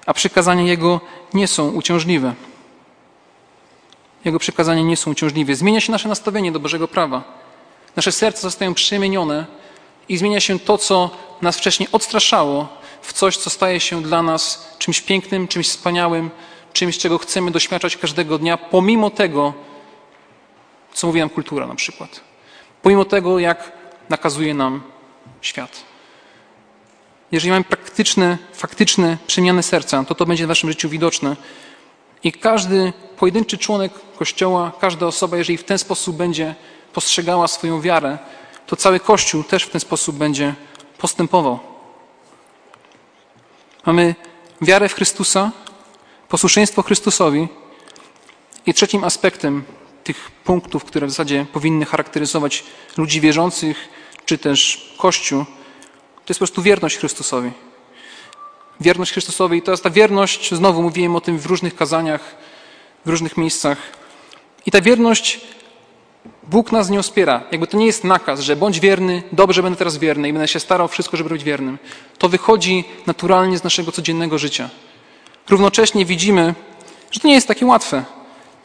[0.06, 1.00] a przykazania Jego
[1.34, 2.34] nie są uciążliwe.
[4.24, 5.54] Jego przykazania nie są uciążliwe.
[5.54, 7.22] Zmienia się nasze nastawienie do Bożego prawa.
[7.96, 9.46] Nasze serca zostają przemienione
[10.08, 11.10] i zmienia się to, co
[11.42, 12.68] nas wcześniej odstraszało,
[13.02, 16.30] w coś, co staje się dla nas czymś pięknym, czymś wspaniałym,
[16.72, 19.54] czymś, czego chcemy doświadczać każdego dnia, pomimo tego,
[20.92, 22.20] co mówi nam kultura na przykład.
[22.82, 23.72] Pomimo tego, jak
[24.08, 24.82] nakazuje nam
[25.40, 25.84] świat.
[27.32, 31.36] Jeżeli mamy praktyczne, faktyczne przemiany serca, to to będzie w naszym życiu widoczne.
[32.24, 36.54] I każdy pojedynczy członek Kościoła, każda osoba, jeżeli w ten sposób będzie
[36.92, 38.18] postrzegała swoją wiarę,
[38.66, 40.54] to cały Kościół też w ten sposób będzie
[40.98, 41.58] postępował.
[43.86, 44.14] Mamy
[44.60, 45.50] wiarę w Chrystusa,
[46.28, 47.48] posłuszeństwo Chrystusowi
[48.66, 49.64] i trzecim aspektem
[50.04, 52.64] tych punktów, które w zasadzie powinny charakteryzować
[52.96, 53.88] ludzi wierzących,
[54.26, 55.44] czy też Kościół,
[56.14, 57.50] to jest po prostu wierność Chrystusowi.
[58.80, 62.36] Wierność Chrystusowi i to jest ta wierność, znowu mówiłem o tym w różnych kazaniach,
[63.04, 63.78] w różnych miejscach.
[64.66, 65.40] I ta wierność,
[66.42, 67.42] Bóg nas nie wspiera.
[67.52, 70.60] Jakby to nie jest nakaz, że bądź wierny, dobrze będę teraz wierny i będę się
[70.60, 71.78] starał wszystko, żeby być wiernym.
[72.18, 74.70] To wychodzi naturalnie z naszego codziennego życia.
[75.48, 76.54] Równocześnie widzimy,
[77.10, 78.04] że to nie jest takie łatwe.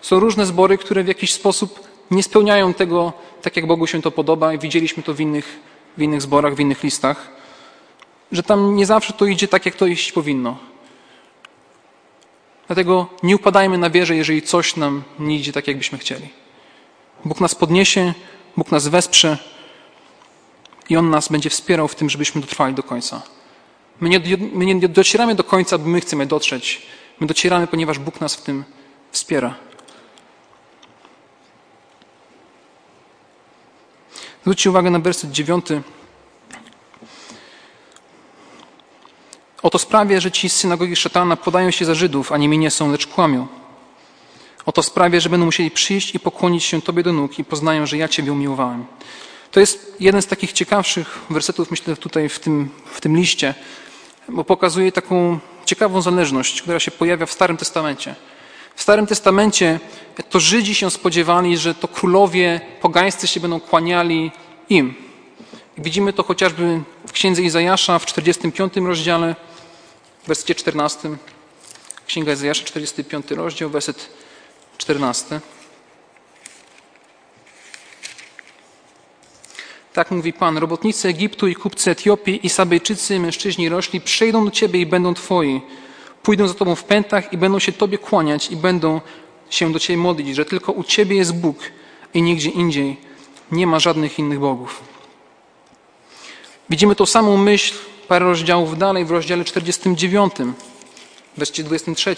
[0.01, 4.12] Są różne zbory, które w jakiś sposób nie spełniają tego, tak jak Bogu się to
[4.12, 5.60] podoba i widzieliśmy to w innych,
[5.97, 7.29] w innych zborach, w innych listach,
[8.31, 10.57] że tam nie zawsze to idzie tak, jak to iść powinno.
[12.67, 16.29] Dlatego nie upadajmy na wierze, jeżeli coś nam nie idzie tak, jakbyśmy chcieli.
[17.25, 18.13] Bóg nas podniesie,
[18.57, 19.38] Bóg nas wesprze
[20.89, 23.21] i On nas będzie wspierał w tym, żebyśmy dotrwali do końca.
[24.01, 24.21] My nie,
[24.53, 26.81] my nie docieramy do końca, bo my chcemy dotrzeć.
[27.19, 28.63] My docieramy, ponieważ Bóg nas w tym
[29.12, 29.55] wspiera.
[34.47, 35.81] Zwróćcie uwagę na werset dziewiąty.
[39.62, 42.91] Oto sprawie, że ci z synagogi szatana podają się za Żydów, a nimi nie są,
[42.91, 43.47] lecz kłamią.
[44.65, 47.97] Oto sprawie, że będą musieli przyjść i pokłonić się Tobie do nóg i poznają, że
[47.97, 48.86] ja Ciebie umiłowałem.
[49.51, 53.53] To jest jeden z takich ciekawszych wersetów, myślę, tutaj w tym, w tym liście,
[54.29, 58.15] bo pokazuje taką ciekawą zależność, która się pojawia w Starym Testamencie.
[58.77, 59.79] W Starym Testamencie
[60.29, 64.31] to Żydzi się spodziewali, że to królowie pogańscy się będą kłaniali
[64.69, 64.93] im.
[65.77, 69.35] Widzimy to chociażby w księdze Izajasza w 45 rozdziale,
[70.23, 71.09] w wersecie 14.
[72.07, 74.09] Księga Izajasza, 45 rozdział, werset
[74.77, 75.41] 14.
[79.93, 84.81] Tak mówi Pan, robotnicy Egiptu i kupcy Etiopii i Sabejczycy, mężczyźni rośli, przejdą do Ciebie
[84.81, 85.61] i będą Twoi.
[86.27, 89.01] Pójdą za Tobą w pętach i będą się Tobie kłaniać i będą
[89.49, 91.57] się do Ciebie modlić, że tylko u Ciebie jest Bóg
[92.13, 92.97] i nigdzie indziej
[93.51, 94.83] nie ma żadnych innych bogów.
[96.69, 97.75] Widzimy tą samą myśl
[98.07, 100.33] parę rozdziałów dalej w rozdziale 49,
[101.35, 102.15] w wersecie 23.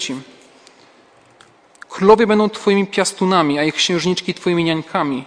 [1.88, 5.24] Królowie będą Twoimi piastunami, a ich księżniczki Twoimi niańkami.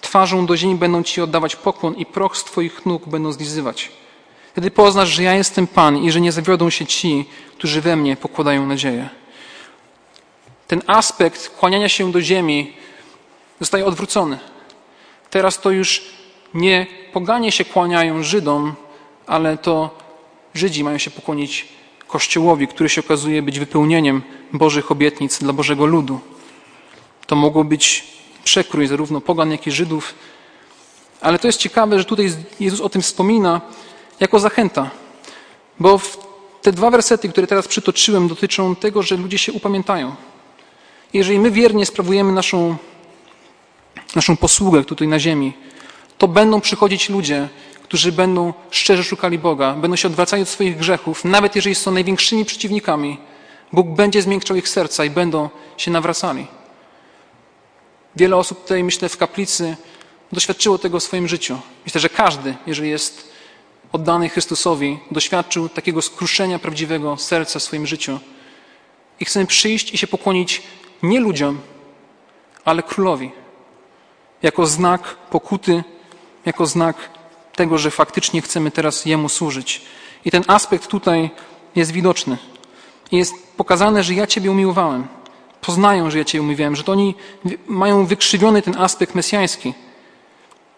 [0.00, 3.92] Twarzą do ziemi będą Ci oddawać pokłon i proch z Twoich nóg będą zlizywać.
[4.52, 7.24] Wtedy poznasz, że ja jestem Pan i że nie zawiodą się ci,
[7.58, 9.08] którzy we mnie pokładają nadzieję.
[10.66, 12.72] Ten aspekt kłaniania się do ziemi
[13.60, 14.38] zostaje odwrócony.
[15.30, 16.02] Teraz to już
[16.54, 18.74] nie poganie się kłaniają Żydom,
[19.26, 19.98] ale to
[20.54, 21.68] Żydzi mają się pokłonić
[22.06, 26.20] Kościołowi, który się okazuje być wypełnieniem Bożych obietnic dla Bożego ludu.
[27.26, 28.06] To mogło być
[28.44, 30.14] przekrój zarówno pogan, jak i Żydów.
[31.20, 33.60] Ale to jest ciekawe, że tutaj Jezus o tym wspomina
[34.20, 34.90] jako zachęta.
[35.80, 36.00] Bo
[36.62, 40.14] te dwa wersety, które teraz przytoczyłem, dotyczą tego, że ludzie się upamiętają.
[41.12, 42.76] Jeżeli my wiernie sprawujemy naszą,
[44.16, 45.52] naszą posługę tutaj na ziemi,
[46.18, 47.48] to będą przychodzić ludzie,
[47.82, 52.44] którzy będą szczerze szukali Boga, będą się odwracali od swoich grzechów, nawet jeżeli są największymi
[52.44, 53.18] przeciwnikami.
[53.72, 56.46] Bóg będzie zmiękczał ich serca i będą się nawracali.
[58.16, 59.76] Wiele osób tutaj, myślę, w kaplicy
[60.32, 61.58] doświadczyło tego w swoim życiu.
[61.84, 63.29] Myślę, że każdy, jeżeli jest
[63.92, 68.18] oddany Chrystusowi, doświadczył takiego skruszenia prawdziwego serca w swoim życiu.
[69.20, 70.62] I chcemy przyjść i się pokłonić
[71.02, 71.60] nie ludziom,
[72.64, 73.30] ale królowi.
[74.42, 75.84] jako znak pokuty,
[76.46, 76.96] jako znak
[77.54, 79.82] tego, że faktycznie chcemy teraz Jemu służyć.
[80.24, 81.30] I ten aspekt tutaj
[81.76, 82.38] jest widoczny.
[83.12, 85.06] Jest pokazane, że ja Ciebie umiłowałem.
[85.60, 87.14] Poznają, że ja Cię umiłowałem, że to oni
[87.66, 89.74] mają wykrzywiony ten aspekt mesjański.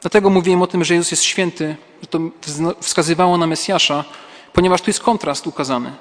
[0.02, 2.18] Dlatego mówiłem o tym, że Jezus jest święty, że to
[2.80, 4.04] wskazywało na Mesjasza,
[4.52, 5.92] ponieważ tu jest kontrast ukazany.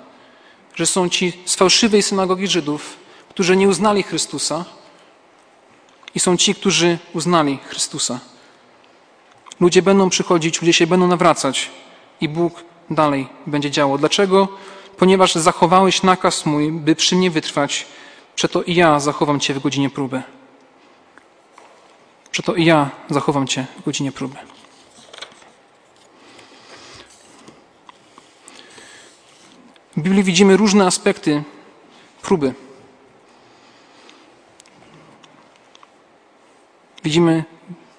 [0.75, 2.97] Że są ci z fałszywej synagogi Żydów,
[3.29, 4.65] którzy nie uznali Chrystusa
[6.15, 8.19] i są ci, którzy uznali Chrystusa.
[9.59, 11.71] Ludzie będą przychodzić, ludzie się będą nawracać
[12.21, 13.97] i Bóg dalej będzie działał.
[13.97, 14.47] Dlaczego?
[14.97, 17.85] Ponieważ zachowałeś nakaz mój, by przy mnie wytrwać,
[18.35, 20.21] przeto i ja zachowam Cię w godzinie próby.
[22.41, 24.35] Przeto i ja zachowam Cię w godzinie próby.
[29.97, 31.43] W Biblii widzimy różne aspekty
[32.21, 32.53] próby.
[37.03, 37.43] Widzimy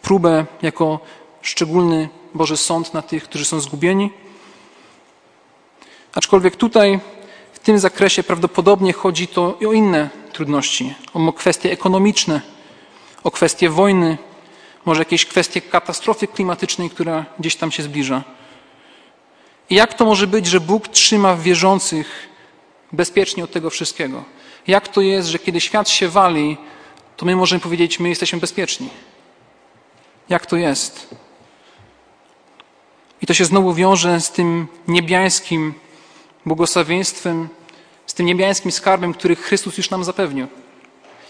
[0.03, 1.01] próbę jako
[1.43, 4.11] szczególny Boży sąd na tych, którzy są zgubieni.
[6.15, 7.01] Aczkolwiek tutaj,
[7.53, 12.41] w tym zakresie, prawdopodobnie chodzi to i o inne trudności, o kwestie ekonomiczne,
[13.25, 14.19] o kwestie wojny,
[14.85, 18.25] może jakieś kwestie katastrofy klimatycznej, która gdzieś tam się zbliża.
[19.71, 22.29] I jak to może być, że Bóg trzyma wierzących
[22.93, 24.25] bezpiecznie od tego wszystkiego?
[24.67, 26.57] Jak to jest, że kiedy świat się wali,
[27.17, 28.89] to my możemy powiedzieć, my jesteśmy bezpieczni?
[30.29, 31.15] Jak to jest?
[33.23, 35.75] I to się znowu wiąże z tym niebiańskim
[36.47, 37.49] błogosławieństwem,
[38.07, 40.47] z tym niebiańskim skarbem, który Chrystus już nam zapewnił.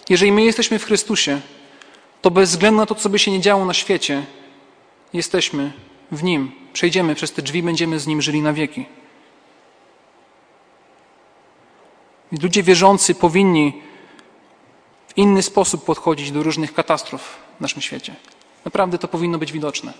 [0.08, 1.40] Jeżeli my jesteśmy w Chrystusie,
[2.22, 4.26] to bez względu na to, co by się nie działo na świecie,
[5.12, 5.72] jesteśmy
[6.12, 6.52] w Nim.
[6.72, 8.86] Przejdziemy przez te drzwi, będziemy z Nim żyli na wieki.
[12.42, 13.82] Ludzie wierzący powinni
[15.08, 18.14] w inny sposób podchodzić do różnych katastrof w naszym świecie.
[18.64, 19.92] Naprawdę to powinno być widoczne.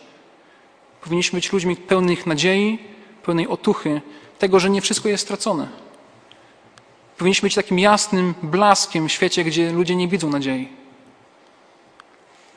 [1.01, 2.79] Powinniśmy być ludźmi pełnych nadziei,
[3.23, 4.01] pełnej otuchy,
[4.39, 5.69] tego, że nie wszystko jest stracone.
[7.19, 10.82] Powinniśmy być takim jasnym blaskiem w świecie, gdzie ludzie nie widzą nadziei.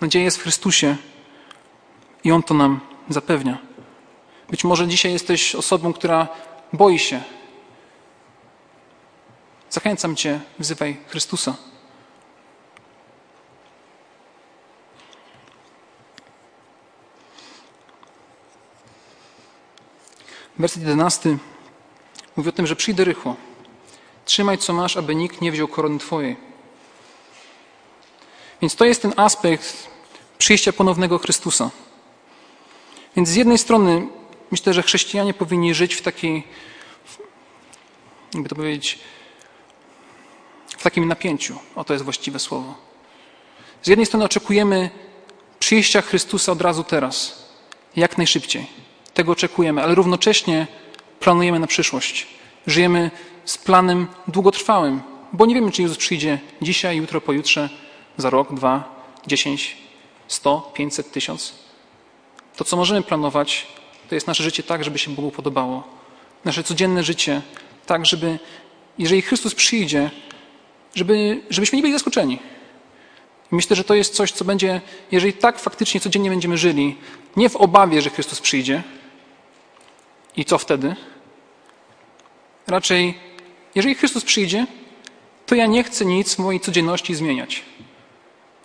[0.06, 0.98] Nadzieja jest w Chrystusie
[2.24, 3.58] i On to nam zapewnia.
[4.50, 6.28] Być może dzisiaj jesteś osobą, która
[6.74, 7.24] boi się.
[9.70, 11.56] Zachęcam Cię, wzywaj Chrystusa.
[20.60, 21.38] Werset 11
[22.36, 23.36] mówi o tym, że przyjdę rychło.
[24.26, 26.36] Trzymaj, co masz, aby nikt nie wziął korony Twojej.
[28.62, 29.94] Więc to jest ten aspekt
[30.38, 31.71] przyjścia ponownego Chrystusa.
[33.15, 34.08] Więc z jednej strony
[34.52, 36.43] myślę, że chrześcijanie powinni żyć w takiej,
[38.34, 39.00] jakby to powiedzieć,
[40.78, 41.56] w takim napięciu.
[41.76, 42.76] O to jest właściwe słowo.
[43.84, 44.89] Z jednej strony oczekujemy
[45.60, 47.45] przyjścia Chrystusa od razu teraz,
[47.95, 48.67] jak najszybciej.
[49.13, 50.67] Tego oczekujemy, ale równocześnie
[51.19, 52.28] planujemy na przyszłość.
[52.67, 53.12] Żyjemy
[53.45, 55.02] z planem długotrwałym,
[55.34, 57.69] bo nie wiemy, czy Jezus przyjdzie dzisiaj, jutro, pojutrze,
[58.17, 59.78] za rok, dwa, dziesięć,
[60.28, 61.54] sto, pięćset, tysiąc.
[62.56, 63.68] To, co możemy planować,
[64.10, 65.84] to jest nasze życie tak, żeby się Bogu podobało.
[66.46, 67.42] Nasze codzienne życie
[67.86, 68.40] tak, żeby,
[68.98, 70.12] jeżeli Chrystus przyjdzie,
[70.96, 72.40] żeby, żebyśmy nie byli zaskoczeni.
[73.52, 76.98] Myślę, że to jest coś, co będzie, jeżeli tak faktycznie codziennie będziemy żyli,
[77.36, 78.84] nie w obawie, że Chrystus przyjdzie,
[80.38, 80.96] i co wtedy?
[82.68, 83.20] Raczej,
[83.76, 84.68] jeżeli Chrystus przyjdzie,
[85.46, 87.64] to ja nie chcę nic w mojej codzienności zmieniać.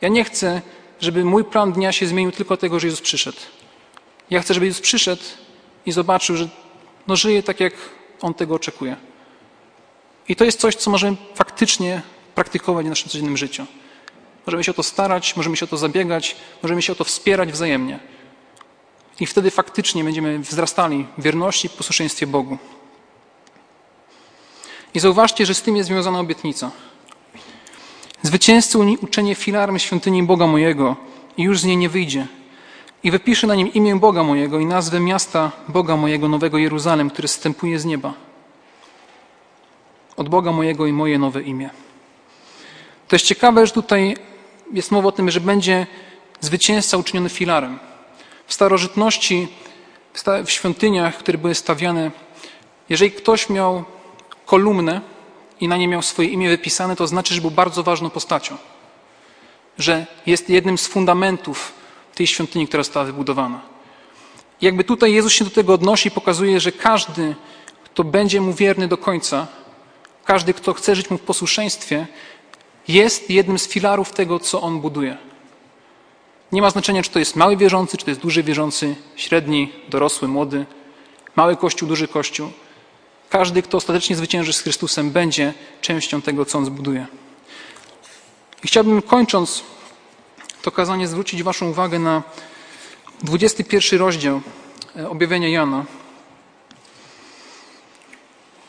[0.00, 0.62] Ja nie chcę,
[1.00, 3.38] żeby mój plan dnia się zmienił tylko tego, że Jezus przyszedł.
[4.30, 5.22] Ja chcę, żeby Jezus przyszedł
[5.86, 6.48] i zobaczył, że
[7.06, 7.74] no, żyje tak, jak
[8.20, 8.96] On tego oczekuje.
[10.28, 12.02] I to jest coś, co możemy faktycznie
[12.34, 13.66] praktykować w naszym codziennym życiu.
[14.46, 17.52] Możemy się o to starać, możemy się o to zabiegać, możemy się o to wspierać
[17.52, 17.98] wzajemnie.
[19.20, 22.58] I wtedy faktycznie będziemy wzrastali w wierności i posłuszeństwie Bogu.
[24.94, 26.70] I zauważcie, że z tym jest związana obietnica.
[28.22, 30.96] Zwycięzcy uczenie filarem świątyni Boga mojego
[31.36, 32.26] i już z niej nie wyjdzie.
[33.02, 37.28] I wypiszę na nim imię Boga mojego i nazwę miasta Boga mojego, Nowego Jeruzalem, który
[37.28, 38.14] zstępuje z nieba.
[40.16, 41.70] Od Boga mojego i moje nowe imię.
[43.08, 44.16] To jest ciekawe, że tutaj
[44.72, 45.86] jest mowa o tym, że będzie
[46.40, 47.78] zwycięzca uczyniony filarem.
[48.46, 49.48] W starożytności,
[50.44, 52.10] w świątyniach, które były stawiane,
[52.88, 53.84] jeżeli ktoś miał
[54.46, 55.00] kolumnę
[55.60, 58.56] i na nie miał swoje imię wypisane, to znaczy, że był bardzo ważną postacią.
[59.78, 61.72] Że jest jednym z fundamentów
[62.14, 63.60] tej świątyni, która została wybudowana.
[64.60, 67.34] Jakby tutaj Jezus się do tego odnosi i pokazuje, że każdy,
[67.84, 69.46] kto będzie mu wierny do końca,
[70.24, 72.06] każdy, kto chce żyć mu w posłuszeństwie,
[72.88, 75.16] jest jednym z filarów tego, co on buduje.
[76.52, 80.28] Nie ma znaczenia, czy to jest mały wierzący, czy to jest duży wierzący, średni, dorosły,
[80.28, 80.66] młody,
[81.36, 82.50] mały kościół, duży kościół.
[83.30, 87.06] Każdy, kto ostatecznie zwycięży z Chrystusem, będzie częścią tego, co On zbuduje.
[88.64, 89.62] I chciałbym, kończąc
[90.62, 92.22] to kazanie, zwrócić Waszą uwagę na
[93.22, 94.40] 21 rozdział
[94.96, 95.84] e, objawienia Jana.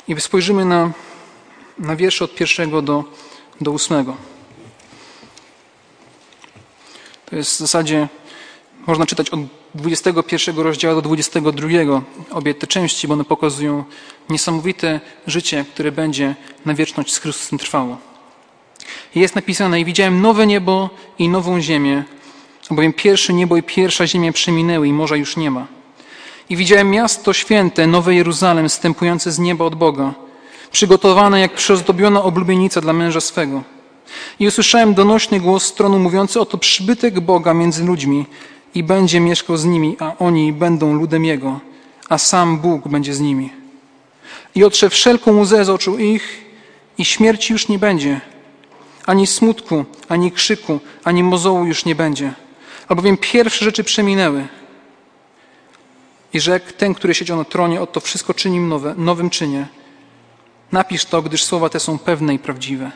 [0.07, 0.91] I spojrzymy na,
[1.79, 3.03] na wiersze od pierwszego do,
[3.61, 4.17] do ósmego.
[7.25, 8.07] To jest w zasadzie,
[8.87, 11.67] można czytać od 21 rozdziału do 22,
[12.31, 13.83] obie te części, bo one pokazują
[14.29, 17.97] niesamowite życie, które będzie na wieczność z Chrystusem trwało.
[19.15, 22.03] Jest napisane, i widziałem nowe niebo i nową ziemię,
[22.71, 25.67] bowiem pierwsze niebo i pierwsza ziemia przeminęły i morza już nie ma.
[26.49, 30.13] I widziałem miasto święte, nowe Jeruzalem, stępujące z nieba od Boga,
[30.71, 33.63] przygotowane jak przyozdobiona oblubienica dla męża swego.
[34.39, 38.25] I usłyszałem donośny głos stronu mówiący, oto przybytek Boga między ludźmi
[38.75, 41.59] i będzie mieszkał z nimi, a oni będą ludem Jego,
[42.09, 43.49] a sam Bóg będzie z nimi.
[44.55, 46.45] I otrze wszelką łzę z oczu ich
[46.97, 48.21] i śmierci już nie będzie,
[49.05, 52.33] ani smutku, ani krzyku, ani mozołu już nie będzie,
[52.87, 54.47] albowiem pierwsze rzeczy przeminęły.
[56.33, 59.67] I rzekł ten, który siedział na tronie, oto wszystko czyni nowe, nowym czynie.
[60.71, 62.91] Napisz to, gdyż słowa te są pewne i prawdziwe.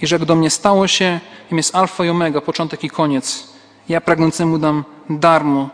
[0.00, 3.55] I rzekł do mnie, stało się, im jest alfa i omega, początek i koniec.
[3.88, 5.70] Ja pragnącemu dam darmo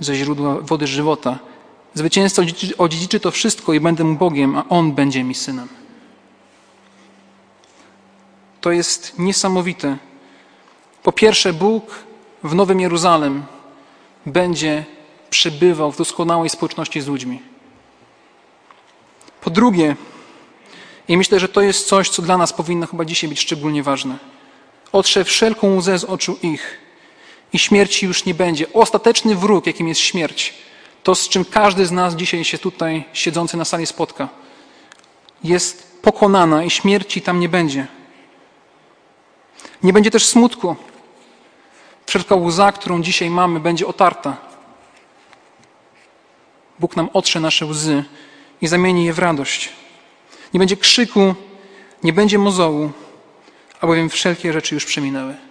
[0.00, 1.38] ze źródła wody żywota.
[1.94, 2.42] Zwycięzca
[2.78, 5.68] odziedziczy to wszystko i będę mu Bogiem, a on będzie mi synem.
[8.60, 9.96] To jest niesamowite.
[11.02, 12.04] Po pierwsze, Bóg
[12.44, 13.42] w Nowym Jeruzalem
[14.26, 14.84] będzie
[15.30, 17.42] przebywał w doskonałej społeczności z ludźmi.
[19.40, 19.96] Po drugie,
[21.08, 24.18] i myślę, że to jest coś, co dla nas powinno chyba dzisiaj być szczególnie ważne.
[24.92, 26.83] Otrze wszelką łzę z oczu ich
[27.54, 28.72] i śmierci już nie będzie.
[28.72, 30.54] Ostateczny wróg, jakim jest śmierć,
[31.02, 34.28] to z czym każdy z nas dzisiaj się tutaj siedzący na sali spotka,
[35.44, 37.86] jest pokonana i śmierci tam nie będzie.
[39.82, 40.76] Nie będzie też smutku.
[42.06, 44.36] Wszelka łza, którą dzisiaj mamy, będzie otarta.
[46.78, 48.04] Bóg nam otrze nasze łzy
[48.60, 49.68] i zamieni je w radość.
[50.54, 51.34] Nie będzie krzyku,
[52.02, 52.90] nie będzie mozołu,
[53.80, 55.43] albowiem wszelkie rzeczy już przeminęły.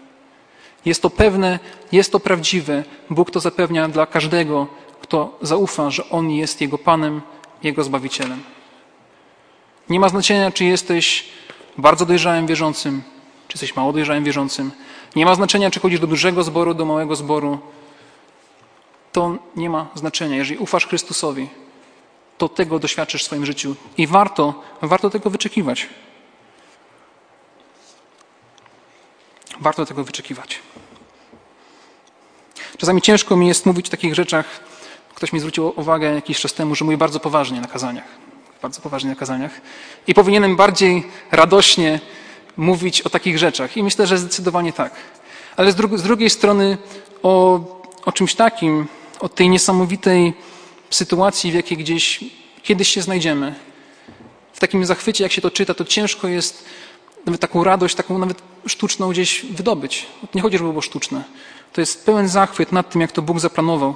[0.85, 1.59] Jest to pewne,
[1.91, 2.83] jest to prawdziwe.
[3.09, 4.67] Bóg to zapewnia dla każdego,
[5.01, 7.21] kto zaufa, że On jest Jego Panem,
[7.63, 8.43] Jego Zbawicielem.
[9.89, 11.25] Nie ma znaczenia, czy jesteś
[11.77, 13.03] bardzo dojrzałym wierzącym,
[13.47, 14.71] czy jesteś mało dojrzałym wierzącym.
[15.15, 17.59] Nie ma znaczenia, czy chodzisz do dużego zboru, do małego zboru.
[19.11, 20.35] To nie ma znaczenia.
[20.35, 21.49] Jeżeli ufasz Chrystusowi,
[22.37, 23.75] to tego doświadczysz w swoim życiu.
[23.97, 25.89] I warto, warto tego wyczekiwać.
[29.63, 30.59] Warto tego wyczekiwać.
[32.77, 34.45] Czasami ciężko mi jest mówić o takich rzeczach.
[35.15, 38.07] Ktoś mi zwrócił uwagę jakiś czas temu, że mówię bardzo poważnie na kazaniach.
[38.61, 39.61] Bardzo poważnie na kazaniach.
[40.07, 41.99] I powinienem bardziej radośnie
[42.57, 43.77] mówić o takich rzeczach.
[43.77, 44.93] I myślę, że zdecydowanie tak.
[45.55, 46.77] Ale z, dru z drugiej strony
[47.23, 47.59] o,
[48.05, 48.87] o czymś takim,
[49.19, 50.33] o tej niesamowitej
[50.89, 52.19] sytuacji, w jakiej gdzieś
[52.63, 53.55] kiedyś się znajdziemy.
[54.53, 56.65] W takim zachwycie, jak się to czyta, to ciężko jest
[57.25, 60.07] nawet taką radość, taką nawet sztuczną gdzieś wydobyć.
[60.35, 61.23] Nie chodzi, żeby było sztuczne.
[61.73, 63.95] To jest pełen zachwyt nad tym, jak to Bóg zaplanował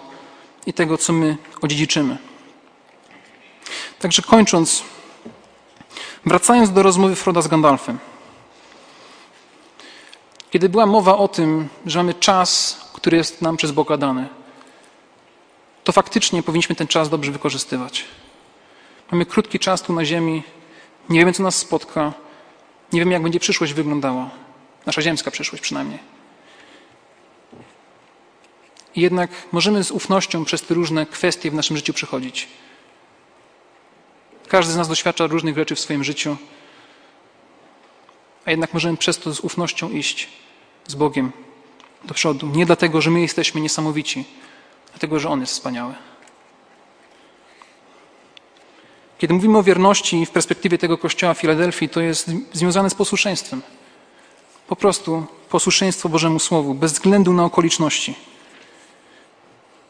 [0.65, 2.17] i tego, co my odziedziczymy.
[3.99, 4.83] Także kończąc,
[6.25, 7.99] wracając do rozmowy Froda z Gandalfem.
[10.49, 14.27] Kiedy była mowa o tym, że mamy czas, który jest nam przez Boga dany,
[15.83, 18.05] to faktycznie powinniśmy ten czas dobrze wykorzystywać.
[19.11, 20.43] Mamy krótki czas tu na ziemi,
[21.09, 22.13] nie wiemy, co nas spotka,
[22.93, 24.29] nie wiemy, jak będzie przyszłość wyglądała.
[24.85, 25.99] Nasza ziemska przyszłość przynajmniej.
[28.95, 32.47] I jednak możemy z ufnością przez te różne kwestie w naszym życiu przechodzić.
[34.47, 36.37] Każdy z nas doświadcza różnych rzeczy w swoim życiu,
[38.45, 40.29] a jednak możemy przez to z ufnością iść
[40.87, 41.31] z Bogiem
[42.03, 42.47] do przodu.
[42.47, 44.25] Nie dlatego, że my jesteśmy niesamowici,
[44.91, 45.93] dlatego, że On jest wspaniały.
[49.17, 53.61] Kiedy mówimy o wierności w perspektywie tego kościoła w Filadelfii, to jest związane z posłuszeństwem.
[54.67, 58.15] Po prostu posłuszeństwo Bożemu Słowu, bez względu na okoliczności.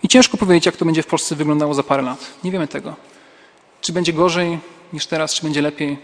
[0.03, 2.33] I ciężko powiedzieć, jak to będzie w Polsce wyglądało za parę lat.
[2.43, 2.95] Nie wiemy tego.
[3.81, 4.59] Czy będzie gorzej
[4.93, 5.97] niż teraz, czy będzie lepiej?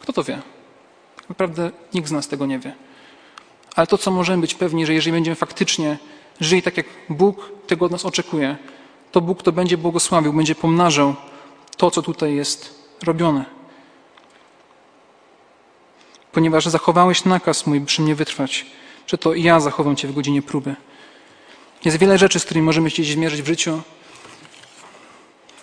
[0.00, 0.42] Kto to wie?
[1.28, 2.74] Naprawdę nikt z nas tego nie wie.
[3.76, 5.98] Ale to, co możemy być pewni, że jeżeli będziemy faktycznie
[6.40, 8.56] żyli tak, jak Bóg tego od nas oczekuje,
[9.12, 11.14] to Bóg to będzie błogosławił, będzie pomnażał
[11.80, 13.44] to, co tutaj jest robione.
[16.32, 18.66] Ponieważ zachowałeś nakaz mój, przy mnie wytrwać,
[19.06, 20.76] że to ja zachowam Cię w godzinie próby.
[21.84, 23.82] Jest wiele rzeczy, z którymi możemy się zmierzyć w życiu.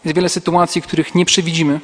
[0.05, 1.80] Jest wiele sytuacji, których nie przewidzimy,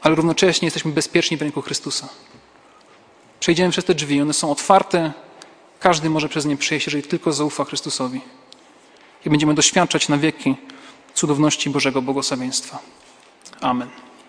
[0.00, 2.08] ale równocześnie jesteśmy bezpieczni w ręku Chrystusa.
[3.40, 5.12] Przejdziemy przez te drzwi, one są otwarte.
[5.80, 8.20] Każdy może przez nie przejść, jeżeli tylko zaufa Chrystusowi.
[9.26, 10.56] I będziemy doświadczać na wieki
[11.18, 12.78] cudowności Bożego błogosławieństwa.
[13.60, 13.88] Amen.